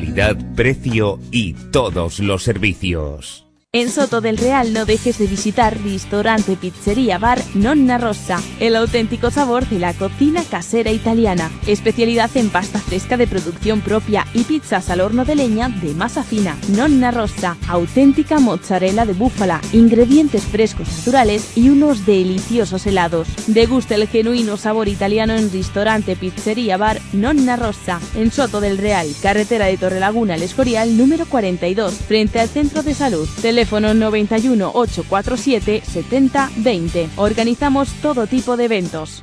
[0.00, 3.49] Calidad, precio y todos los servicios.
[3.72, 9.30] En Soto del Real no dejes de visitar Ristorante Pizzería Bar Nonna Rossa, el auténtico
[9.30, 11.52] sabor de la cocina casera italiana.
[11.68, 16.24] Especialidad en pasta fresca de producción propia y pizzas al horno de leña de masa
[16.24, 16.58] fina.
[16.70, 23.28] Nonna Rossa, auténtica mozzarella de búfala, ingredientes frescos naturales y unos deliciosos helados.
[23.46, 29.06] Degusta el genuino sabor italiano en Ristorante Pizzería Bar Nonna Rossa, en Soto del Real,
[29.22, 33.28] carretera de Torrelaguna al Escorial número 42, frente al Centro de Salud.
[33.60, 37.10] Teléfono 91 847 70 20.
[37.16, 39.22] Organizamos todo tipo de eventos.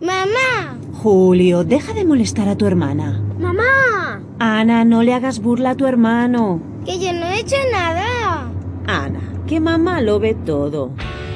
[0.00, 0.78] ¡Mamá!
[0.92, 3.20] Julio, deja de molestar a tu hermana.
[3.36, 4.22] ¡Mamá!
[4.38, 6.62] Ana, no le hagas burla a tu hermano.
[6.86, 8.48] Que yo no he hecho nada.
[8.86, 10.92] Ana, que mamá lo ve todo.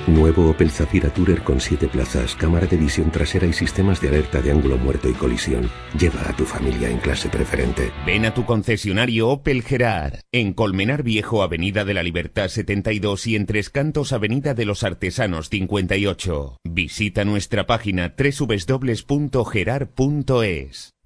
[0.06, 4.42] Nuevo Opel Zafira Tourer con 7 plazas, cámara de visión trasera y sistemas de alerta
[4.42, 5.70] de ángulo muerto y colisión.
[5.98, 7.92] Lleva a tu familia en clase preferente.
[8.04, 10.18] Ven a tu concesionario Opel Gerard.
[10.32, 14.82] En Colmenar Viejo, Avenida de la Libertad 72 y en Tres Cantos, Avenida de los
[14.82, 16.56] Artesanos 58.
[16.64, 19.02] Visita nuestra página www.gerard.es.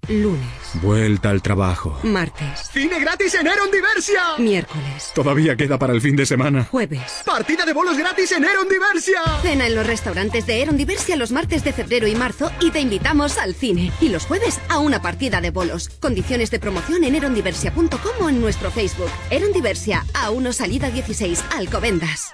[0.07, 0.47] Lunes,
[0.81, 1.99] Vuelta al trabajo.
[2.03, 4.21] martes, ¡Cine gratis en Eron Diversia!
[4.37, 6.65] miércoles, Todavía queda para el fin de semana.
[6.65, 7.23] jueves.
[7.25, 9.21] ¡Partida de bolos gratis en Eron Diversia!
[9.41, 12.79] Cena en los restaurantes de Eron Diversia los martes de febrero y marzo y te
[12.79, 13.91] invitamos al cine.
[14.01, 15.89] Y los jueves a una partida de bolos.
[15.99, 19.09] Condiciones de promoción en erondiversia.com o en nuestro Facebook.
[19.29, 22.33] Eron Diversia, a 1 salida 16, Alcobendas.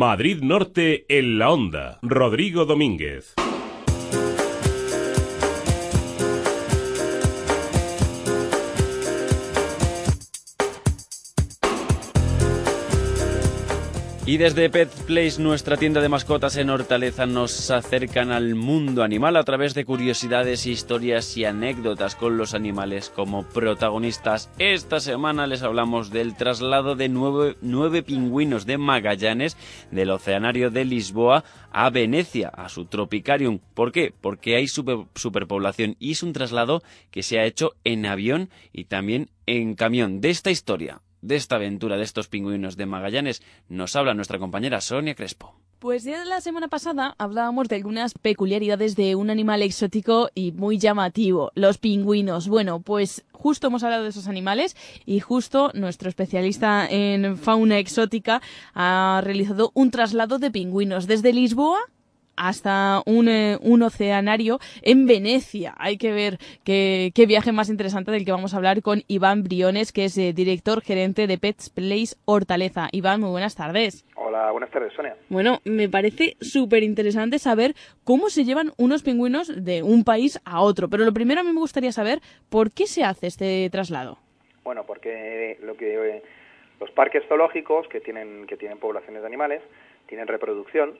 [0.00, 1.98] Madrid Norte en la Onda.
[2.00, 3.34] Rodrigo Domínguez.
[14.30, 19.34] Y desde Pet Place, nuestra tienda de mascotas en Hortaleza, nos acercan al mundo animal
[19.36, 24.48] a través de curiosidades, historias y anécdotas con los animales como protagonistas.
[24.60, 29.56] Esta semana les hablamos del traslado de nueve, nueve pingüinos de Magallanes
[29.90, 33.58] del Oceanario de Lisboa a Venecia, a su Tropicarium.
[33.74, 34.14] ¿Por qué?
[34.20, 38.84] Porque hay super- superpoblación y es un traslado que se ha hecho en avión y
[38.84, 40.20] también en camión.
[40.20, 44.80] De esta historia, de esta aventura de estos pingüinos de Magallanes, nos habla nuestra compañera
[44.80, 45.54] Sonia Crespo.
[45.80, 50.76] Pues ya la semana pasada hablábamos de algunas peculiaridades de un animal exótico y muy
[50.76, 52.48] llamativo, los pingüinos.
[52.48, 58.42] Bueno, pues justo hemos hablado de esos animales y justo nuestro especialista en fauna exótica
[58.74, 61.80] ha realizado un traslado de pingüinos desde Lisboa
[62.36, 65.74] hasta un, eh, un oceanario en Venecia.
[65.78, 69.42] Hay que ver qué, qué viaje más interesante del que vamos a hablar con Iván
[69.42, 72.88] Briones, que es eh, director gerente de Pets Place Hortaleza.
[72.92, 74.04] Iván, muy buenas tardes.
[74.14, 75.16] Hola, buenas tardes, Sonia.
[75.28, 77.74] Bueno, me parece súper interesante saber
[78.04, 80.88] cómo se llevan unos pingüinos de un país a otro.
[80.88, 84.18] Pero lo primero a mí me gustaría saber por qué se hace este traslado.
[84.64, 86.22] Bueno, porque lo que eh,
[86.80, 89.62] los parques zoológicos que tienen que tienen poblaciones de animales
[90.06, 90.98] tienen reproducción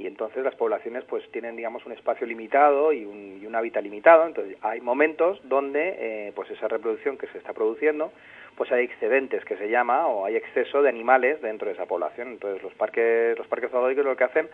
[0.00, 3.82] y entonces las poblaciones pues tienen digamos un espacio limitado y un, y un hábitat
[3.82, 4.26] limitado.
[4.26, 8.10] Entonces hay momentos donde eh, pues esa reproducción que se está produciendo
[8.56, 12.28] pues hay excedentes que se llama o hay exceso de animales dentro de esa población.
[12.28, 14.48] Entonces los parques los parques zoológicos lo que hacen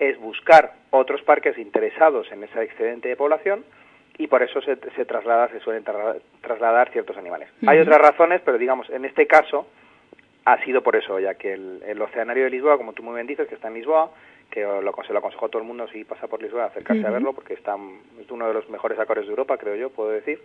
[0.00, 3.64] es buscar otros parques interesados en ese excedente de población
[4.18, 7.48] y por eso se, se traslada se suelen tra- trasladar ciertos animales.
[7.66, 9.66] Hay otras razones pero digamos en este caso
[10.46, 13.26] ha sido por eso, ya que el, el Oceanario de Lisboa, como tú muy bien
[13.26, 14.10] dices, que está en Lisboa,
[14.50, 17.10] que lo, se lo aconsejo a todo el mundo si pasa por Lisboa acercarse a
[17.10, 17.76] verlo, porque está,
[18.20, 20.40] es uno de los mejores acuarios de Europa, creo yo, puedo decir.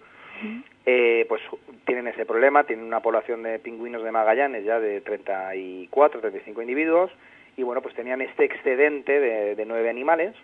[0.86, 1.42] Eh, pues
[1.86, 7.12] tienen ese problema, tienen una población de pingüinos de Magallanes ya de 34, 35 individuos,
[7.58, 10.36] y bueno, pues tenían este excedente de, de nueve animales,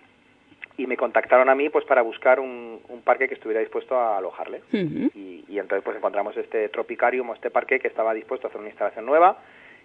[0.78, 4.18] y me contactaron a mí pues para buscar un, un parque que estuviera dispuesto a
[4.18, 8.50] alojarles y, y entonces pues encontramos este Tropicarium o este parque que estaba dispuesto a
[8.50, 9.38] hacer una instalación nueva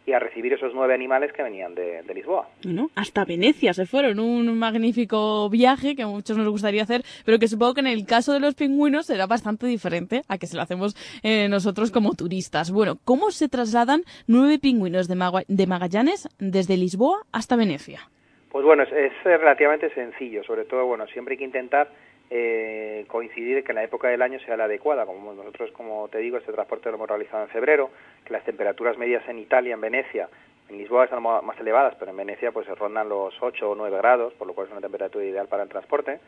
[0.07, 2.49] y a recibir esos nueve animales que venían de, de Lisboa.
[2.63, 7.39] Bueno, hasta Venecia se fueron, un magnífico viaje que a muchos nos gustaría hacer, pero
[7.41, 10.57] que supongo que en el caso de los pingüinos será bastante diferente a que se
[10.57, 10.95] lo hacemos
[11.25, 12.71] eh, nosotros como turistas.
[12.71, 18.09] Bueno, ¿cómo se trasladan nueve pingüinos de, Magua- de Magallanes desde Lisboa hasta Venecia?
[18.53, 21.91] Pues bueno, es, es relativamente sencillo, sobre todo, bueno, siempre hay que intentar
[22.31, 25.07] eh, coincidir que la época del año sea la adecuada.
[25.07, 27.91] Como nosotros, como te digo, este transporte lo hemos realizado en febrero,
[28.25, 30.29] que las temperaturas medias en Italia, en Venecia,
[30.69, 33.97] en Lisboa están más elevadas, pero en Venecia pues se rondan los 8 o 9
[33.99, 36.19] grados, por lo cual es una temperatura ideal para el transporte.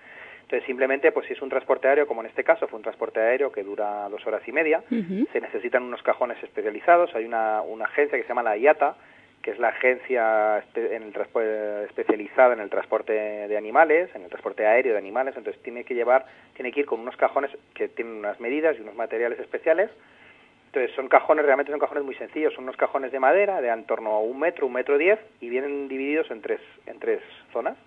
[0.43, 3.21] Entonces, simplemente, pues si es un transporte aéreo, como en este caso fue un transporte
[3.21, 7.15] aéreo que dura dos horas y media, se necesitan unos cajones especializados.
[7.15, 8.97] Hay una, una agencia que se llama la IATA,
[9.49, 11.15] que es la agencia en el
[11.89, 15.95] especializada en el transporte de animales, en el transporte aéreo de animales, entonces tiene que
[15.95, 19.91] llevar, tiene que ir con unos cajones que tienen unas medidas y unos materiales especiales.
[20.67, 23.85] Entonces son cajones, realmente son cajones muy sencillos, son unos cajones de madera de en
[23.85, 27.79] torno a un metro, un metro diez y vienen divididos en tres, en tres zonas.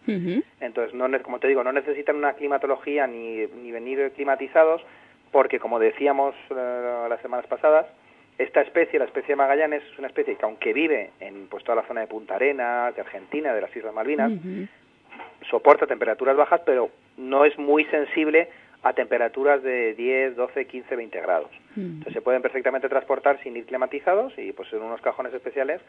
[0.62, 4.82] Entonces, no, como te digo, no necesitan una climatología ni, ni venir climatizados,
[5.32, 7.86] porque como decíamos eh, las semanas pasadas,
[8.38, 11.75] esta especie, la especie de Magallanes, es una especie que aunque vive en pues, toda
[11.75, 14.32] la zona de Punta Arenas, de Argentina, de las Islas Malvinas,
[15.49, 18.49] soporta temperaturas bajas, pero no es muy sensible
[18.84, 21.51] a temperaturas de 10, 12, 15, 20 grados.
[21.77, 25.82] Entonces se pueden perfectamente transportar sin ir climatizados y pues en unos cajones especiales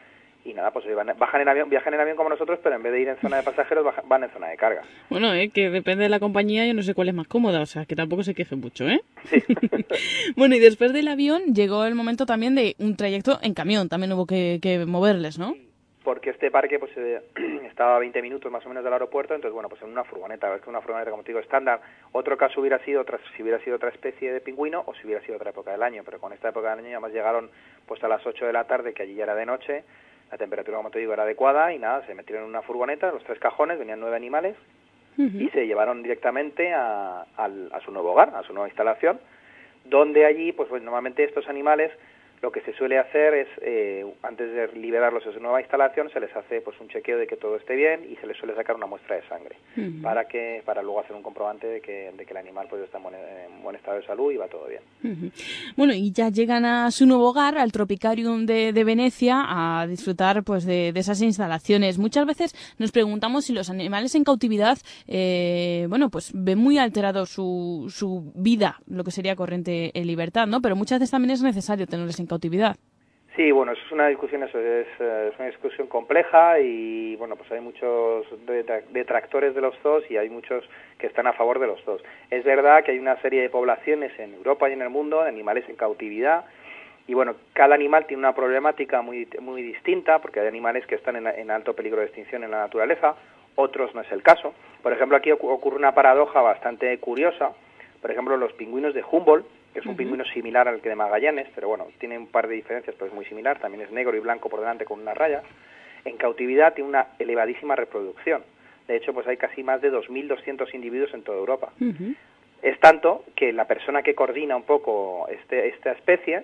[0.45, 2.91] y nada, pues van- bajan en avión, viajan en avión como nosotros, pero en vez
[2.91, 4.81] de ir en zona de pasajeros baja- van en zona de carga.
[5.09, 7.65] Bueno, eh, que depende de la compañía, yo no sé cuál es más cómoda, o
[7.65, 9.01] sea, que tampoco se quejen mucho, ¿eh?
[10.35, 14.11] bueno, y después del avión llegó el momento también de un trayecto en camión, también
[14.13, 15.55] hubo que, que moverles, ¿no?
[16.03, 17.21] porque este parque pues eh,
[17.65, 20.53] estaba a 20 minutos más o menos del aeropuerto, entonces bueno, pues en una furgoneta,
[20.53, 21.79] es que una furgoneta como te digo estándar,
[22.11, 25.21] otro caso hubiera sido otra, si hubiera sido otra especie de pingüino o si hubiera
[25.21, 27.49] sido otra época del año, pero con esta época del año además llegaron
[27.87, 29.85] pues a las 8 de la tarde, que allí ya era de noche,
[30.33, 33.23] la temperatura como te digo era adecuada y nada, se metieron en una furgoneta, los
[33.23, 34.55] tres cajones, venían nueve animales
[35.15, 39.19] y se llevaron directamente a, a su nuevo hogar, a su nueva instalación,
[39.85, 41.91] donde allí, pues, pues, normalmente estos animales
[42.43, 46.19] lo que se suele hacer es, eh, antes de liberarlos a su nueva instalación, se
[46.19, 48.75] les hace pues un chequeo de que todo esté bien y se les suele sacar
[48.75, 49.55] una muestra de sangre
[50.01, 52.97] para que para luego hacer un comprobante de que, de que el animal pues está
[52.97, 55.31] en buen, en buen estado de salud y va todo bien.
[55.77, 60.43] Bueno, y ya llegan a su nuevo hogar, al Tropicarium de, de Venecia, a disfrutar
[60.43, 61.97] pues de, de esas instalaciones.
[61.97, 64.77] Muchas veces nos preguntamos si los animales en cautividad,
[65.07, 70.45] eh, bueno, pues ven muy alterado su, su vida, lo que sería corriente en libertad,
[70.45, 70.61] ¿no?
[70.61, 72.32] Pero muchas veces también es necesario tenerles en cautividad.
[73.35, 77.35] Sí, bueno, eso es una discusión, eso es, eh, es una discusión compleja y bueno,
[77.35, 80.63] pues hay muchos detra- detractores de los zoos y hay muchos
[80.99, 82.03] que están a favor de los zoos.
[82.29, 85.29] Es verdad que hay una serie de poblaciones en Europa y en el mundo de
[85.29, 86.45] animales en cautividad
[87.07, 91.15] y bueno, cada animal tiene una problemática muy, muy distinta porque hay animales que están
[91.15, 93.15] en, en alto peligro de extinción en la naturaleza,
[93.55, 94.53] otros no es el caso.
[94.83, 97.51] Por ejemplo, aquí ocu- ocurre una paradoja bastante curiosa.
[97.99, 101.47] Por ejemplo, los pingüinos de Humboldt, que es un pingüino similar al que de Magallanes,
[101.55, 103.59] pero bueno, tiene un par de diferencias, pero es muy similar.
[103.59, 105.41] También es negro y blanco por delante con una raya.
[106.05, 108.43] En cautividad tiene una elevadísima reproducción.
[108.87, 111.73] De hecho, pues hay casi más de 2.200 individuos en toda Europa.
[112.61, 116.43] Es tanto que la persona que coordina un poco este, esta especie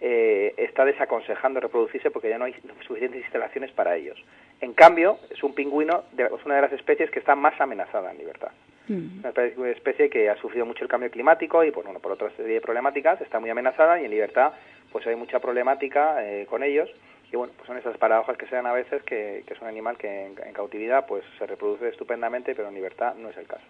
[0.00, 2.54] eh, está desaconsejando reproducirse porque ya no hay
[2.86, 4.18] suficientes instalaciones para ellos.
[4.60, 8.10] En cambio, es un pingüino, de, es una de las especies que está más amenazada
[8.10, 8.50] en libertad.
[8.88, 12.12] Una especie- una especie que ha sufrido mucho el cambio climático y por, bueno, por
[12.12, 14.52] otra serie de problemáticas está muy amenazada y en libertad
[14.90, 16.90] pues hay mucha problemática eh, con ellos
[17.32, 19.68] y bueno, pues son esas paradojas que se dan a veces que, que es un
[19.68, 23.62] animal que en, cautividad pues se reproduce estupendamente pero en libertad no es el caso.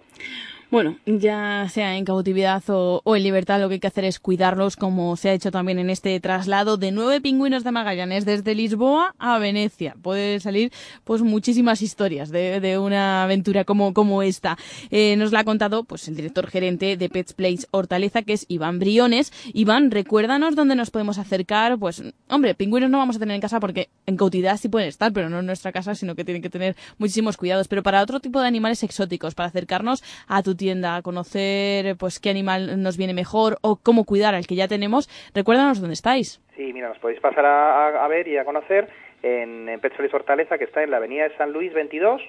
[0.70, 4.20] Bueno, ya sea en cautividad o, o en libertad, lo que hay que hacer es
[4.20, 8.54] cuidarlos, como se ha hecho también en este traslado de nueve pingüinos de Magallanes desde
[8.54, 9.96] Lisboa a Venecia.
[10.00, 10.72] Puede salir
[11.04, 14.56] pues muchísimas historias de, de una aventura como, como esta.
[14.90, 18.46] Eh, nos la ha contado pues el director gerente de Pets Place Hortaleza, que es
[18.48, 19.32] Iván Briones.
[19.52, 21.78] Iván, recuérdanos dónde nos podemos acercar.
[21.78, 25.12] Pues, hombre, pingüinos no vamos a tener en casa porque en cautividad sí pueden estar,
[25.12, 27.66] pero no en nuestra casa, sino que tienen que tener muchísimos cuidados.
[27.66, 32.20] Pero para otro tipo de animales exóticos, para acercarnos a tu tienda, a conocer pues
[32.20, 36.40] qué animal nos viene mejor o cómo cuidar al que ya tenemos, recuérdanos dónde estáis.
[36.56, 38.88] Sí, mira, nos podéis pasar a, a- ver y a conocer
[39.22, 42.20] en, en Pet Hortaleza, que está en la avenida de San Luis 22,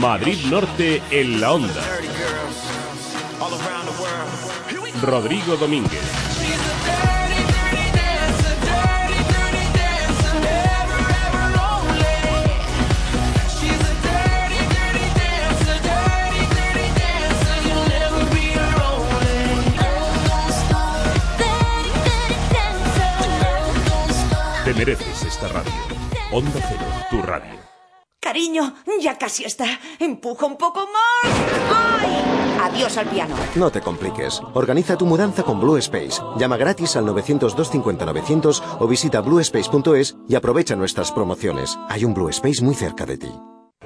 [0.00, 1.84] Madrid Norte en la onda.
[5.02, 6.00] Rodrigo Domínguez.
[24.64, 25.72] Te mereces esta radio.
[26.32, 27.69] Onda Cero, tu radio.
[28.30, 29.66] Cariño, ya casi está.
[29.98, 31.34] Empuja un poco más.
[31.68, 32.60] ¡Ay!
[32.62, 33.34] Adiós al piano.
[33.56, 34.40] No te compliques.
[34.54, 36.22] Organiza tu mudanza con Blue Space.
[36.38, 41.76] Llama gratis al 902 50 900 o visita bluespace.es y aprovecha nuestras promociones.
[41.88, 43.32] Hay un Blue Space muy cerca de ti.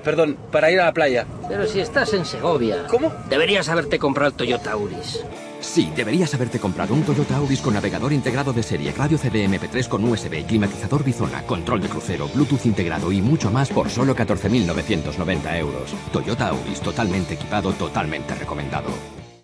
[0.03, 1.27] Perdón, para ir a la playa.
[1.49, 2.87] Pero si estás en Segovia.
[2.91, 3.11] ¿Cómo?
[3.31, 5.25] Deberías haberte comprado el Toyota Auris.
[5.65, 9.89] Sí, deberías haberte comprado un Toyota Auris con navegador integrado de serie, radio CD MP3
[9.89, 15.59] con USB, climatizador Bizona, control de crucero, Bluetooth integrado y mucho más por solo 14.990
[15.59, 15.93] euros.
[16.13, 18.91] Toyota Auris, totalmente equipado, totalmente recomendado.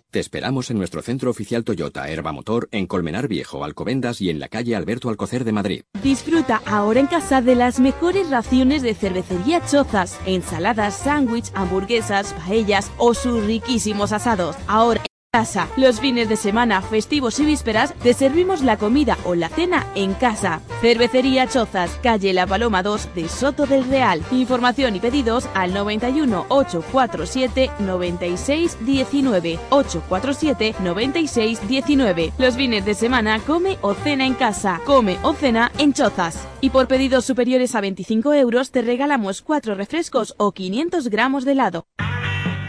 [0.09, 4.39] Te esperamos en nuestro centro oficial Toyota Herba Motor en Colmenar Viejo, Alcobendas y en
[4.39, 5.83] la calle Alberto Alcocer de Madrid.
[6.03, 12.91] Disfruta ahora en casa de las mejores raciones de cervecería Chozas, ensaladas, sándwich, hamburguesas, paellas
[12.97, 14.57] o sus riquísimos asados.
[14.67, 15.01] Ahora
[15.33, 15.69] casa.
[15.77, 20.13] Los fines de semana, festivos y vísperas te servimos la comida o la cena en
[20.13, 20.59] casa.
[20.81, 24.21] Cervecería Chozas, calle La Paloma 2 de Soto del Real.
[24.31, 32.33] Información y pedidos al 91 847 96 19 847 96 19.
[32.37, 36.45] Los fines de semana come o cena en casa, come o cena en Chozas.
[36.59, 41.53] Y por pedidos superiores a 25 euros te regalamos 4 refrescos o 500 gramos de
[41.53, 41.85] helado.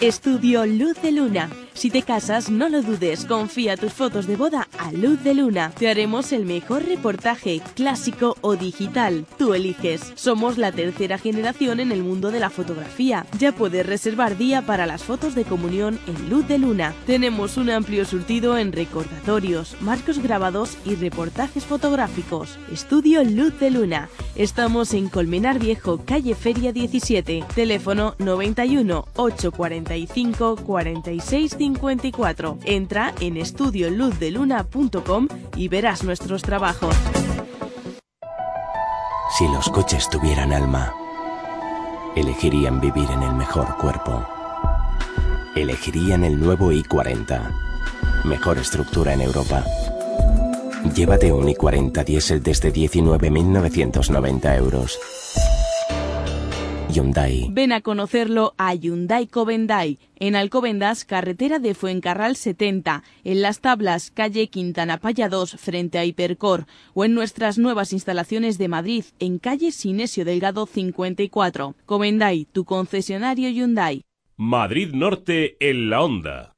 [0.00, 1.50] Estudio Luz de Luna.
[1.74, 5.72] Si te casas, no lo dudes, confía tus fotos de boda a Luz de Luna.
[5.78, 9.26] Te haremos el mejor reportaje, clásico o digital.
[9.38, 10.12] Tú eliges.
[10.14, 13.26] Somos la tercera generación en el mundo de la fotografía.
[13.38, 16.94] Ya puedes reservar día para las fotos de comunión en Luz de Luna.
[17.06, 22.58] Tenemos un amplio surtido en recordatorios, marcos grabados y reportajes fotográficos.
[22.72, 24.08] Estudio Luz de Luna.
[24.34, 27.44] Estamos en Colmenar Viejo, calle Feria 17.
[27.54, 29.06] Teléfono 91
[29.94, 32.58] 845 46 54.
[32.64, 36.94] Entra en estudioluzdeluna.com y verás nuestros trabajos.
[39.38, 40.92] Si los coches tuvieran alma,
[42.14, 44.26] elegirían vivir en el mejor cuerpo.
[45.56, 48.24] Elegirían el nuevo i40.
[48.24, 49.64] Mejor estructura en Europa.
[50.94, 54.98] Llévate un i40 diésel desde 19.990 euros.
[56.92, 57.48] Hyundai.
[57.50, 64.10] Ven a conocerlo a Hyundai Covendai, en Alcobendas, carretera de Fuencarral 70, en Las Tablas,
[64.10, 69.38] calle Quintana Paya 2, frente a Hipercor, o en nuestras nuevas instalaciones de Madrid, en
[69.38, 71.74] calle Sinesio Delgado 54.
[71.86, 74.02] Covendai, tu concesionario Hyundai.
[74.36, 76.54] Madrid Norte en la onda.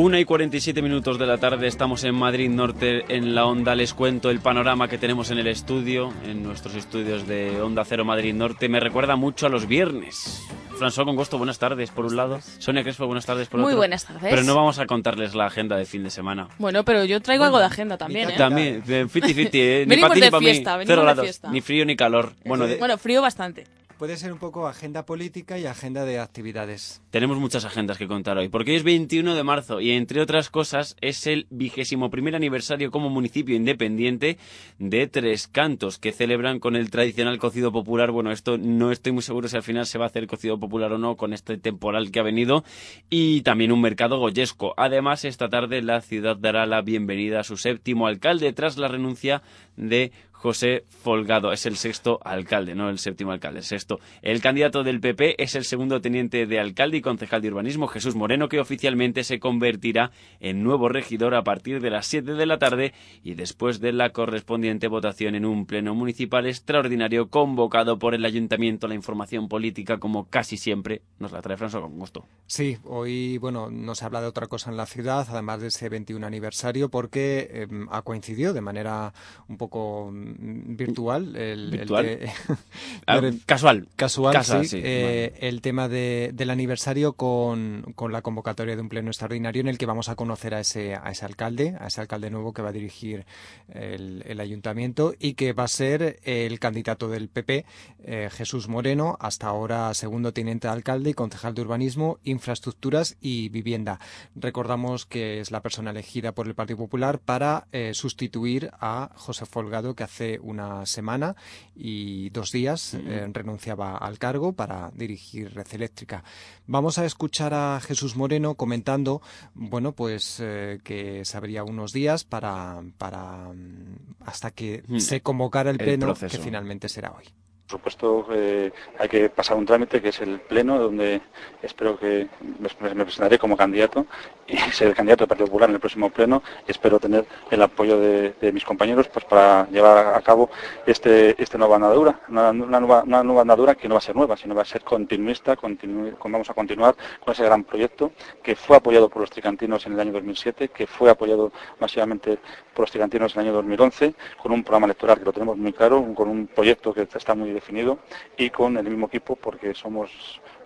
[0.00, 3.74] Una y 47 minutos de la tarde estamos en Madrid Norte en la onda.
[3.74, 8.02] Les cuento el panorama que tenemos en el estudio, en nuestros estudios de Onda Cero
[8.06, 8.70] Madrid Norte.
[8.70, 10.42] Me recuerda mucho a los viernes.
[10.78, 12.40] François Congosto, buenas tardes por un lado.
[12.60, 13.76] Sonia Crespo, buenas tardes por Muy otro.
[13.76, 14.22] buenas tardes.
[14.30, 16.48] Pero no vamos a contarles la agenda de fin de semana.
[16.58, 18.34] Bueno, pero yo traigo algo de agenda también, ¿eh?
[18.38, 19.80] También, de fiti fiti, ¿eh?
[19.86, 20.84] ni Venimos de fiesta, mí.
[20.86, 21.50] venimos Cero de fiesta.
[21.50, 22.32] ni frío ni calor.
[22.46, 23.66] Bueno, de- Bueno, frío bastante.
[24.00, 27.02] Puede ser un poco agenda política y agenda de actividades.
[27.10, 30.48] Tenemos muchas agendas que contar hoy, porque hoy es 21 de marzo y entre otras
[30.48, 34.38] cosas es el vigésimo primer aniversario como municipio independiente
[34.78, 38.10] de Tres Cantos, que celebran con el tradicional cocido popular.
[38.10, 40.94] Bueno, esto no estoy muy seguro si al final se va a hacer cocido popular
[40.94, 42.64] o no con este temporal que ha venido
[43.10, 44.72] y también un mercado goyesco.
[44.78, 49.42] Además, esta tarde la ciudad dará la bienvenida a su séptimo alcalde tras la renuncia
[49.76, 50.10] de
[50.40, 51.52] José Folgado.
[51.52, 54.00] Es el sexto alcalde, no el séptimo alcalde, el sexto.
[54.22, 58.14] El candidato del PP es el segundo teniente de alcalde y concejal de urbanismo, Jesús
[58.14, 62.58] Moreno, que oficialmente se convertirá en nuevo regidor a partir de las 7 de la
[62.58, 68.24] tarde y después de la correspondiente votación en un pleno municipal extraordinario convocado por el
[68.24, 68.88] ayuntamiento.
[68.88, 72.24] La información política, como casi siempre, nos la trae François con gusto.
[72.46, 75.90] Sí, hoy, bueno, no se habla de otra cosa en la ciudad, además de ese
[75.90, 79.12] 21 aniversario, porque eh, ha coincidido de manera
[79.46, 81.36] un poco virtual.
[81.36, 82.04] El, el ¿Virtual?
[82.06, 82.30] de-
[83.06, 83.88] Ah, casual.
[83.96, 89.08] Casual, sí, eh, El tema de- del aniversario con, con la convocatoria de un pleno
[89.10, 92.30] extraordinario en el que vamos a conocer a ese, a ese alcalde, a ese alcalde
[92.30, 93.24] nuevo que va a dirigir
[93.72, 97.64] el, el ayuntamiento y que va a ser el candidato del PP,
[98.04, 103.48] eh, Jesús Moreno, hasta ahora segundo teniente de alcalde y concejal de urbanismo, infraestructuras y
[103.48, 103.98] vivienda.
[104.34, 109.46] Recordamos que es la persona elegida por el Partido Popular para eh, sustituir a José
[109.46, 111.34] Folgado, que hace hace una semana
[111.74, 116.22] y dos días eh, renunciaba al cargo para dirigir Red Eléctrica.
[116.66, 119.22] Vamos a escuchar a Jesús Moreno comentando,
[119.54, 125.70] bueno, pues eh, que se habría unos días para, para mm, hasta que se convocara
[125.70, 127.24] el pleno, que finalmente será hoy.
[127.70, 131.20] Por supuesto, eh, hay que pasar un trámite que es el pleno, donde
[131.62, 132.26] espero que
[132.58, 134.06] me, presentaré como candidato
[134.48, 136.42] y ser el candidato del Partido Popular en el próximo pleno.
[136.66, 140.50] Espero tener el apoyo de, mis compañeros pues, para llevar a cabo
[140.84, 144.36] este, esta nueva andadura, una, nueva, una nueva andadura que no va a ser nueva,
[144.36, 148.10] sino va a ser continuista, continu- con- vamos a continuar con ese gran proyecto
[148.42, 152.40] que fue apoyado por los tricantinos en el año 2007, que fue apoyado masivamente
[152.74, 155.72] por los tricantinos en el año 2011, con un programa electoral que lo tenemos muy
[155.72, 157.98] claro, con un proyecto que está muy definido
[158.36, 160.10] y con el mismo equipo porque somos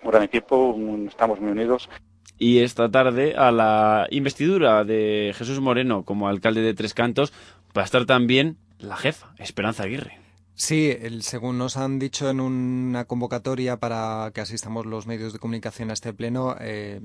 [0.03, 1.89] un gran equipo, un- estamos muy unidos.
[2.37, 7.31] Y esta tarde, a la investidura de Jesús Moreno como alcalde de Tres Cantos,
[7.77, 10.19] va a estar también la jefa, Esperanza Aguirre.
[10.57, 15.39] Sí, el, según nos han dicho en una convocatoria para que asistamos los medios de
[15.39, 17.01] comunicación a este pleno, eh,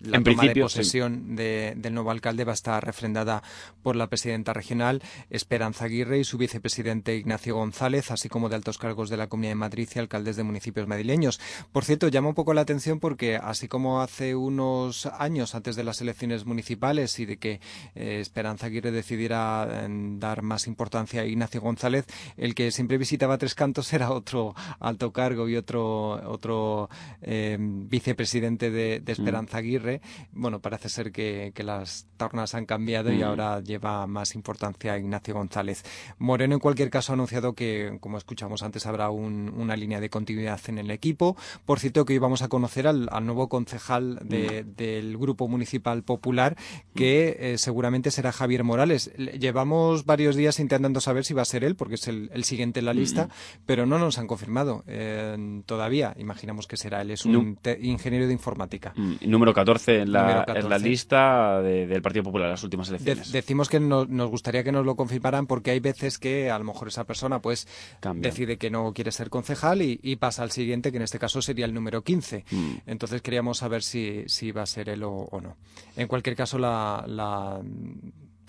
[0.00, 3.44] la En toma de posesión de- del nuevo alcalde va a estar refrendada
[3.84, 5.00] por la presidenta regional
[5.30, 9.52] Esperanza Aguirre y su vicepresidente Ignacio González, así como de altos cargos de la Comunidad
[9.52, 11.40] de Madrid y alcaldes de municipios madrileños.
[11.70, 15.84] Por cierto, llama un poco la atención porque así como hace unos años antes de
[15.84, 17.60] las elecciones municipales y de que
[17.94, 19.86] eh, Esperanza Aguirre decidiera eh,
[20.18, 22.06] dar más importancia a Ignacio González,
[22.36, 26.88] el que siempre visitaba Tres Cantos era otro alto cargo y otro otro
[27.20, 30.00] eh, vicepresidente de, de Esperanza Aguirre.
[30.32, 33.24] Bueno, parece ser que, que las tornas han cambiado y Mm.
[33.24, 35.84] ahora lleva más importancia Ignacio González.
[36.18, 40.08] Moreno, en cualquier caso, ha anunciado que, como escuchamos antes, habrá un- una línea de
[40.10, 41.36] continuidad en el equipo.
[41.66, 46.02] Por cierto, que hoy vamos a conocer al, al nuevo concejal de- del Grupo Municipal
[46.02, 46.56] Popular,
[46.94, 49.10] que eh, seguramente será Javier Morales.
[49.16, 52.44] Le- Llevamos varios días intentando saber si va a ser él, porque es el, el
[52.44, 53.28] siguiente en la lista,
[53.66, 56.14] pero no nos han confirmado eh, todavía.
[56.18, 57.10] Imaginamos que será él.
[57.10, 57.56] Es un No.
[57.80, 58.92] ingeniero de informática.
[58.96, 60.88] Mm, Número 14 en la, Número en la 14.
[60.88, 63.32] lista de- del Partido Popular, las últimas De- elecciones.
[63.32, 66.64] decimos que no- nos gustaría que nos lo confirmaran porque hay veces que a lo
[66.64, 67.66] mejor esa persona pues
[68.00, 68.30] Cambia.
[68.30, 71.42] decide que no quiere ser concejal y, y pasa al siguiente que en este caso
[71.42, 72.44] sería el número 15.
[72.50, 72.72] Mm.
[72.86, 75.56] Entonces queríamos saber si, si va a ser él o, o no.
[75.96, 77.60] En cualquier caso la, la-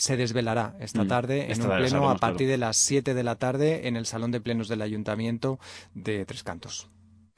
[0.03, 1.07] se desvelará esta Mm.
[1.07, 2.51] tarde en un pleno a partir claro.
[2.51, 5.59] de las 7 de la tarde en el Salón de Plenos del Ayuntamiento
[5.93, 6.89] de Tres Cantos.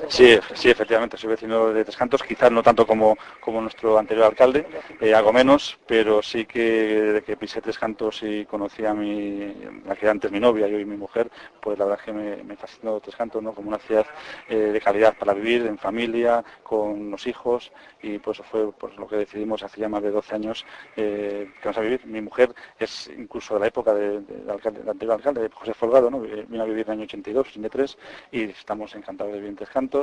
[0.07, 4.27] Sí, sí, efectivamente, soy vecino de Tres Cantos, quizás no tanto como, como nuestro anterior
[4.27, 4.65] alcalde,
[5.01, 9.53] eh, algo menos, pero sí que de que pisé Tres Cantos y conocí a mi,
[9.85, 12.43] la que antes mi novia y hoy mi mujer, pues la verdad es que me,
[12.43, 13.53] me fascinó Tres Cantos, ¿no?
[13.53, 14.05] Como una ciudad
[14.47, 17.71] eh, de calidad para vivir, en familia, con los hijos,
[18.03, 20.65] y pues eso fue pues, lo que decidimos hace ya más de 12 años
[20.95, 22.05] eh, que vamos a vivir.
[22.05, 26.19] Mi mujer es incluso de la época de- de- del, anterior alcalde, José Folgado, ¿no?
[26.19, 27.97] Vino a vivir en el año 82, 83,
[28.31, 29.94] y estamos encantados de vivir en Tres Cantos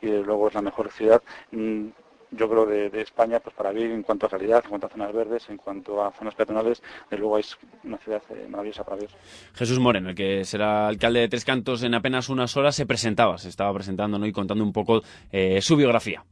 [0.00, 1.22] y desde luego es la mejor ciudad
[1.52, 1.88] mm,
[2.30, 4.90] yo creo de, de España pues para vivir en cuanto a calidad, en cuanto a
[4.90, 8.96] zonas verdes, en cuanto a zonas peatonales, desde luego es una ciudad eh, maravillosa para
[8.96, 9.10] vivir.
[9.54, 13.38] Jesús Moreno, el que será alcalde de Tres Cantos en apenas unas horas, se presentaba,
[13.38, 14.26] se estaba presentando ¿no?
[14.26, 15.02] y contando un poco
[15.32, 16.24] eh, su biografía.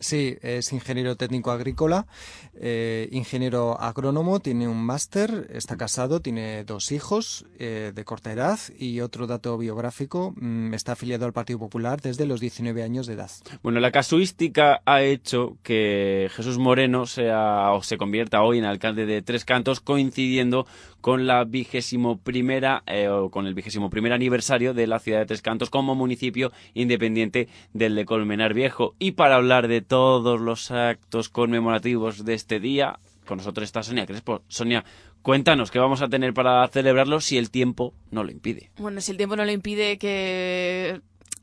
[0.00, 2.06] Sí, es ingeniero técnico agrícola,
[2.54, 8.58] eh, ingeniero agrónomo, tiene un máster, está casado, tiene dos hijos eh, de corta edad
[8.78, 13.14] y otro dato biográfico, mm, está afiliado al Partido Popular desde los 19 años de
[13.14, 13.30] edad.
[13.62, 19.04] Bueno, la casuística ha hecho que Jesús Moreno sea o se convierta hoy en alcalde
[19.04, 20.66] de Tres Cantos, coincidiendo
[21.00, 25.26] con la vigésimo primera eh, o con el vigésimo primer aniversario de la ciudad de
[25.26, 28.94] Tres Cantos como municipio independiente del de Colmenar Viejo.
[28.98, 34.06] Y para hablar de todos los actos conmemorativos de este día, con nosotros está Sonia
[34.06, 34.42] Crespo.
[34.48, 34.84] Sonia,
[35.22, 38.70] cuéntanos qué vamos a tener para celebrarlo si el tiempo no lo impide.
[38.78, 41.00] Bueno, si el tiempo no le impide que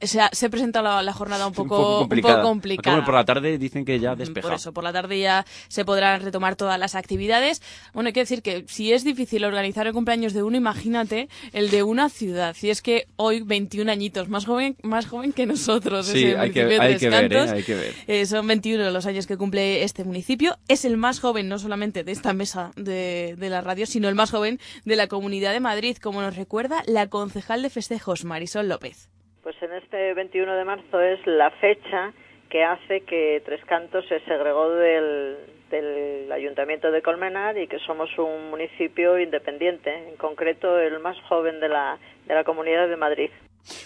[0.07, 2.33] se, ha- se presenta la, la jornada un poco, un poco complicada.
[2.35, 2.95] un poco Aunque, complicada.
[2.95, 4.55] bueno, por la tarde dicen que ya Por despejado.
[4.55, 7.61] eso, por la tarde ya se podrán retomar todas las actividades.
[7.93, 11.69] Bueno, hay que decir que si es difícil organizar el cumpleaños de uno, imagínate el
[11.71, 12.55] de una ciudad.
[12.57, 16.05] Si es que hoy 21 añitos, más joven, más joven que nosotros.
[16.07, 17.29] Sí, hay que- de hay que ver, ¿eh?
[17.35, 17.51] Cantos.
[17.51, 17.93] Hay que ver.
[18.07, 20.57] Eh, son 21 los años que cumple este municipio.
[20.67, 24.15] Es el más joven, no solamente de esta mesa de, de la radio, sino el
[24.15, 28.67] más joven de la Comunidad de Madrid, como nos recuerda la concejal de festejos, Marisol
[28.69, 29.09] López.
[29.45, 32.11] Pues en este 21 de marzo es la fecha
[32.49, 35.37] que hace que Tres Cantos se segregó del,
[35.69, 41.59] del Ayuntamiento de Colmenar y que somos un municipio independiente, en concreto el más joven
[41.59, 43.29] de la, de la Comunidad de Madrid.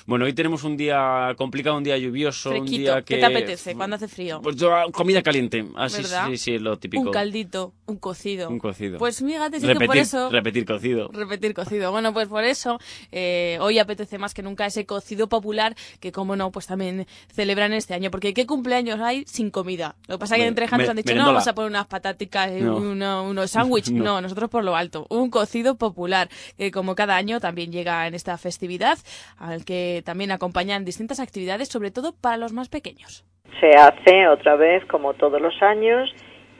[0.05, 2.81] Bueno, hoy tenemos un día complicado, un día lluvioso, un Fresquito.
[2.81, 3.15] día que...
[3.15, 4.41] ¿Qué te apetece cuando hace frío?
[4.41, 5.65] Pues yo, comida caliente.
[5.75, 6.27] Así ¿Verdad?
[6.29, 7.03] sí, sí, es lo típico.
[7.03, 8.49] Un caldito, un cocido.
[8.49, 8.97] Un cocido.
[8.99, 10.29] Pues fíjate, sí que repetir, por eso...
[10.29, 11.09] Repetir cocido.
[11.13, 11.91] Repetir cocido.
[11.91, 12.79] Bueno, pues por eso
[13.11, 17.73] eh, hoy apetece más que nunca ese cocido popular que, como no, pues también celebran
[17.73, 18.11] este año.
[18.11, 19.95] Porque ¿qué cumpleaños hay sin comida?
[20.07, 21.15] Lo que pasa es que entre han dicho, merendola.
[21.15, 22.77] no, vamos a poner unas pataticas y No.
[22.77, 23.93] uno- unos sándwiches.
[23.99, 24.03] No.
[24.03, 24.21] no.
[24.21, 25.05] nosotros por lo alto.
[25.09, 28.97] Un cocido popular que, como cada año, también llega en esta festividad,
[29.37, 33.23] al que también acompañan distintas actividades, sobre todo para los más pequeños.
[33.59, 36.09] Se hace otra vez como todos los años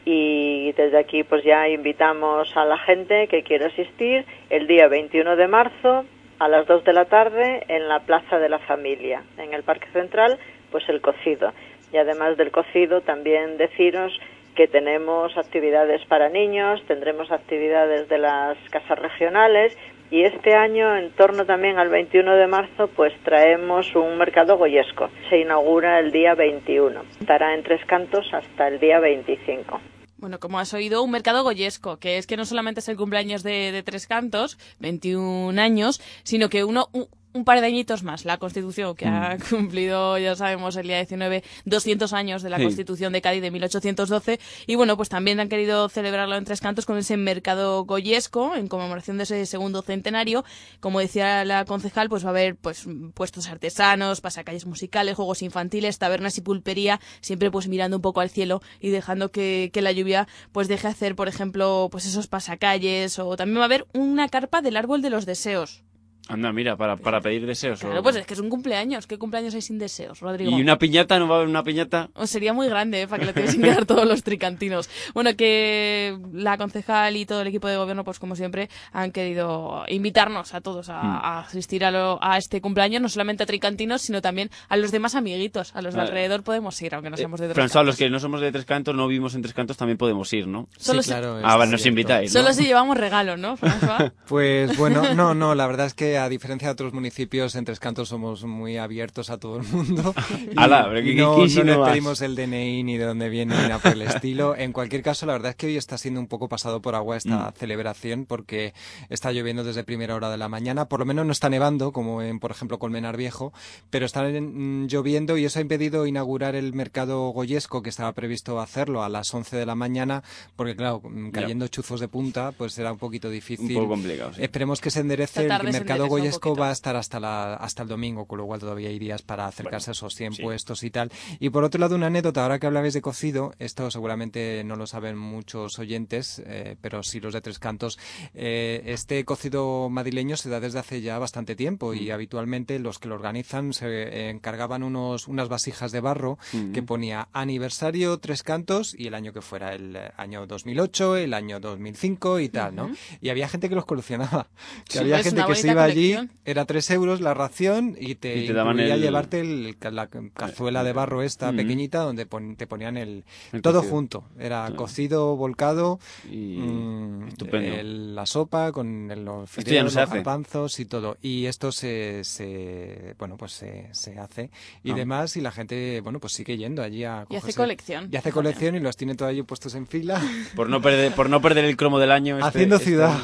[0.06, 5.36] y desde aquí pues ya invitamos a la gente que quiera asistir el día 21
[5.38, 6.06] de marzo
[6.38, 9.88] a las 2 de la tarde en la Plaza de la Familia, en el Parque
[9.92, 10.38] Central,
[10.70, 11.52] pues el cocido.
[11.92, 14.14] Y además del cocido también deciros
[14.56, 19.76] que tenemos actividades para niños, tendremos actividades de las casas regionales
[20.12, 25.10] y este año, en torno también al 21 de marzo, pues traemos un mercado goyesco.
[25.30, 27.02] Se inaugura el día 21.
[27.20, 29.80] Estará en Tres Cantos hasta el día 25.
[30.18, 33.44] Bueno, como has oído, un mercado goyesco, que es que no solamente es el cumpleaños
[33.44, 36.90] de, de Tres Cantos, 21 años, sino que uno,
[37.34, 41.44] un, par de añitos más, la Constitución, que ha cumplido, ya sabemos, el día 19,
[41.66, 42.64] 200 años de la Sí.
[42.64, 44.40] Constitución de Cádiz de 1812.
[44.68, 48.68] Y bueno, pues también han querido celebrarlo en Tres Cantos con ese mercado goyesco, en
[48.68, 50.44] conmemoración de ese segundo centenario.
[50.80, 55.98] Como decía la concejal, pues va a haber pues puestos artesanos, pasacalles musicales, juegos infantiles,
[56.00, 59.92] tabernas y pulpería, siempre pues mirando un poco al cielo y dejando que, que la
[59.92, 64.30] lluvia pues deje hacer, por ejemplo, pues esos pasacalles o también va a haber una
[64.30, 65.84] carpa del árbol de los deseos.
[66.30, 67.80] Anda, mira, para, para pedir deseos.
[67.80, 69.08] Claro, o- pues es que es un cumpleaños.
[69.08, 70.52] ¿Qué cumpleaños hay sin deseos, Rodrigo?
[70.52, 71.18] ¿Y una piñata?
[71.20, 72.10] ¿No va a haber una piñata?
[72.14, 73.08] O sería muy grande, ¿eh?
[73.08, 74.90] para que lo tuviesen que dar todos los tricantinos.
[75.16, 79.84] Bueno, que la concejal y todo el equipo de gobierno, pues como siempre, han querido
[79.88, 81.16] invitarnos a todos a, Mm.
[81.24, 84.92] a asistir a, lo- a este cumpleaños, no solamente a tricantinos, sino también a los
[84.92, 87.86] demás amiguitos, a los de alrededor podemos ir, aunque no seamos de Tres François, Cantos.
[87.88, 90.46] los que no somos de Tres Cantos, no vivimos en Tres Cantos, también podemos ir,
[90.48, 90.68] ¿no?
[90.78, 91.90] Solo Sí, si- claro, Ah, vale, nos cierto.
[92.00, 92.42] invitáis, ¿no?
[92.42, 94.12] Solo si llevamos regalo, ¿no, François?
[94.28, 97.80] Pues bueno, no, no, la verdad es que a diferencia de otros municipios, en Tres
[97.80, 100.14] Cantos somos muy abiertos a todo el mundo.
[100.52, 103.30] Y, Ala, pero y ¿qué- no, qué no les pedimos el DNI ni de dónde
[103.30, 104.56] viene ni nada por el estilo.
[104.58, 107.18] En cualquier caso, la verdad es que hoy está siendo un poco pasado por agua
[107.18, 107.54] esta Mm.
[107.58, 108.74] celebración porque
[109.10, 110.86] está lloviendo desde primera hora de la mañana.
[110.86, 113.54] Por lo menos no está nevando, como en, por ejemplo, Colmenar Viejo,
[113.90, 118.60] pero está mm, lloviendo y eso ha impedido inaugurar el mercado goyesco que estaba previsto
[118.60, 120.24] hacerlo a las 11 de la mañana,
[120.56, 123.74] porque claro, mm, cayendo chuzos de punta, pues será un poquito difícil.
[123.74, 124.42] poco complicado, sí.
[124.44, 125.46] Esperemos que se enderece.
[125.46, 128.60] El mercado un goyesco va a estar hasta, la, hasta el domingo, con lo cual
[128.60, 130.42] todavía hay días para acercarse a esos 100 sí.
[130.44, 131.12] puestos y tal.
[131.40, 134.88] Y por otro lado, una anécdota, ahora que hablabais de cocido, esto seguramente no lo
[134.88, 137.98] saben muchos oyentes, eh, pero sí los de Tres Cantos,
[138.34, 141.98] eh, este cocido madrileño se da desde hace ya bastante tiempo Mm.
[141.98, 146.72] y habitualmente los que lo organizan se encargaban unos, unas vasijas de barro Mm.
[146.74, 151.60] que ponía aniversario Tres Cantos y el año que fuera, el año 2008, el año
[151.60, 152.92] 2005 y tal, ¿no?
[153.22, 154.48] Y había gente que los coleccionaba,
[154.86, 156.32] que Sí, había es gente que se iba colección.
[156.46, 160.84] era tres euros la ración y te, Y te daban el- llevarte el- la cazuela
[160.84, 161.56] de barro esta Mm.
[161.58, 163.94] pequeñita donde pon- te ponían el, El todo cocido.
[163.96, 164.24] junto.
[164.40, 166.00] Era cocido, volcado,
[166.30, 166.58] Y...
[166.58, 171.18] mm, el- la sopa con el- los no fideos, los garbanzos y todo.
[171.22, 174.50] Y esto se, se bueno, pues se, se hace
[174.84, 174.96] y Ah.
[174.96, 178.10] demás y la gente, bueno, pues sigue yendo allí a Y hace colección.
[178.12, 180.20] Y hace colección y los tiene todo allí puestos en fila.
[180.56, 182.36] Por no perder, por no perder el cromo del año.
[182.38, 183.18] este- Haciendo este- ciudad.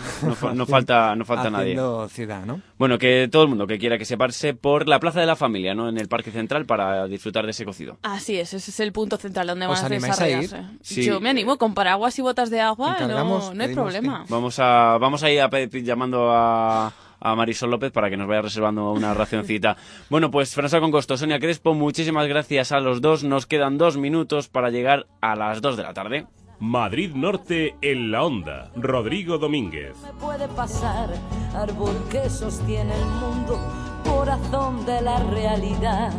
[0.53, 1.71] no falta, no falta nadie.
[1.73, 2.54] Haciendo ciudad, ¿no?
[2.77, 5.35] Bueno, que todo el mundo que quiera que se pase por la Plaza de la
[5.35, 5.89] Familia, ¿no?
[5.89, 7.97] En el Parque Central para disfrutar de ese cocido.
[8.03, 10.39] Así es, ese es el punto central donde ¿Os van a animáis a ir?
[10.41, 10.77] desarrollarse.
[10.81, 11.03] Sí.
[11.03, 14.25] Yo me animo con paraguas y botas de agua, no, no hay problema.
[14.29, 18.27] Vamos a, vamos a ir a pedir- llamando a, a Marisol López para que nos
[18.27, 19.77] vaya reservando una racioncita.
[20.09, 23.23] Bueno, pues François Concosto, Sonia Crespo, muchísimas gracias a los dos.
[23.23, 26.27] Nos quedan dos minutos para llegar a las dos de la tarde.
[26.59, 28.71] Madrid Norte en la onda.
[28.75, 29.95] Rodrigo Domínguez.
[30.19, 31.09] puede pasar,
[31.53, 33.59] árbol que sostiene el mundo,
[34.03, 36.13] corazón de la realidad,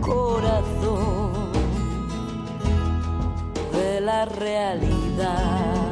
[0.00, 1.32] corazón
[3.72, 5.89] de la realidad.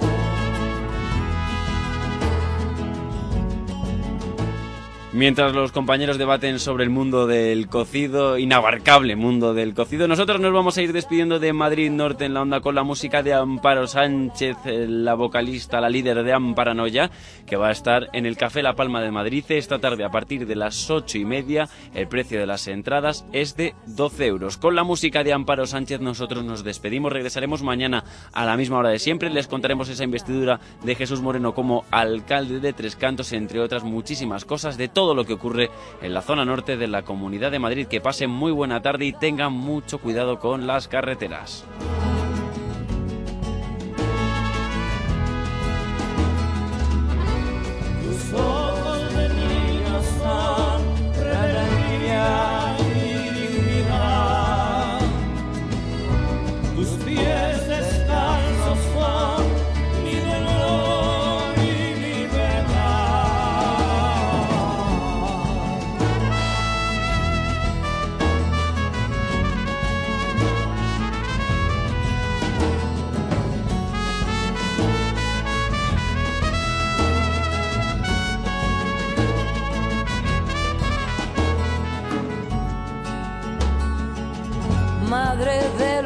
[5.15, 10.53] Mientras los compañeros debaten sobre el mundo del cocido, inabarcable mundo del cocido, nosotros nos
[10.53, 13.87] vamos a ir despidiendo de Madrid Norte en la onda con la música de Amparo
[13.87, 17.11] Sánchez, la vocalista, la líder de Amparanoia,
[17.47, 20.47] que va a estar en el Café La Palma de Madrid esta tarde a partir
[20.47, 21.71] de las ocho y media.
[21.95, 24.59] El precio de las entradas es de 12 euros.
[24.59, 28.05] Con la música de Amparo Sánchez nosotros nos despedimos, regresaremos mañana
[28.35, 29.31] a la misma hora de siempre.
[29.31, 34.45] Les contaremos esa investidura de Jesús Moreno como alcalde de Tres Cantos, entre otras muchísimas
[34.45, 35.71] cosas de todo lo que ocurre
[36.03, 37.87] en la zona norte de la Comunidad de Madrid.
[37.87, 41.65] Que pasen muy buena tarde y tengan mucho cuidado con las carreteras.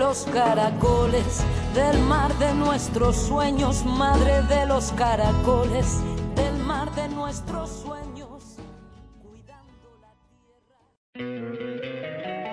[0.02, 1.44] Los caracoles,
[1.76, 5.86] del mar de nuestros sueños, madre de los caracoles,
[6.34, 8.56] del mar de nuestros sueños.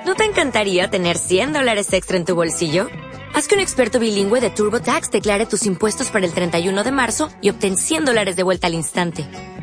[0.06, 2.88] ¿No te encantaría tener 100 dólares extra en tu bolsillo?
[3.34, 7.30] Haz que un experto bilingüe de TurboTax declare tus impuestos para el 31 de marzo
[7.42, 9.28] y obtén 100 dólares de vuelta al instante.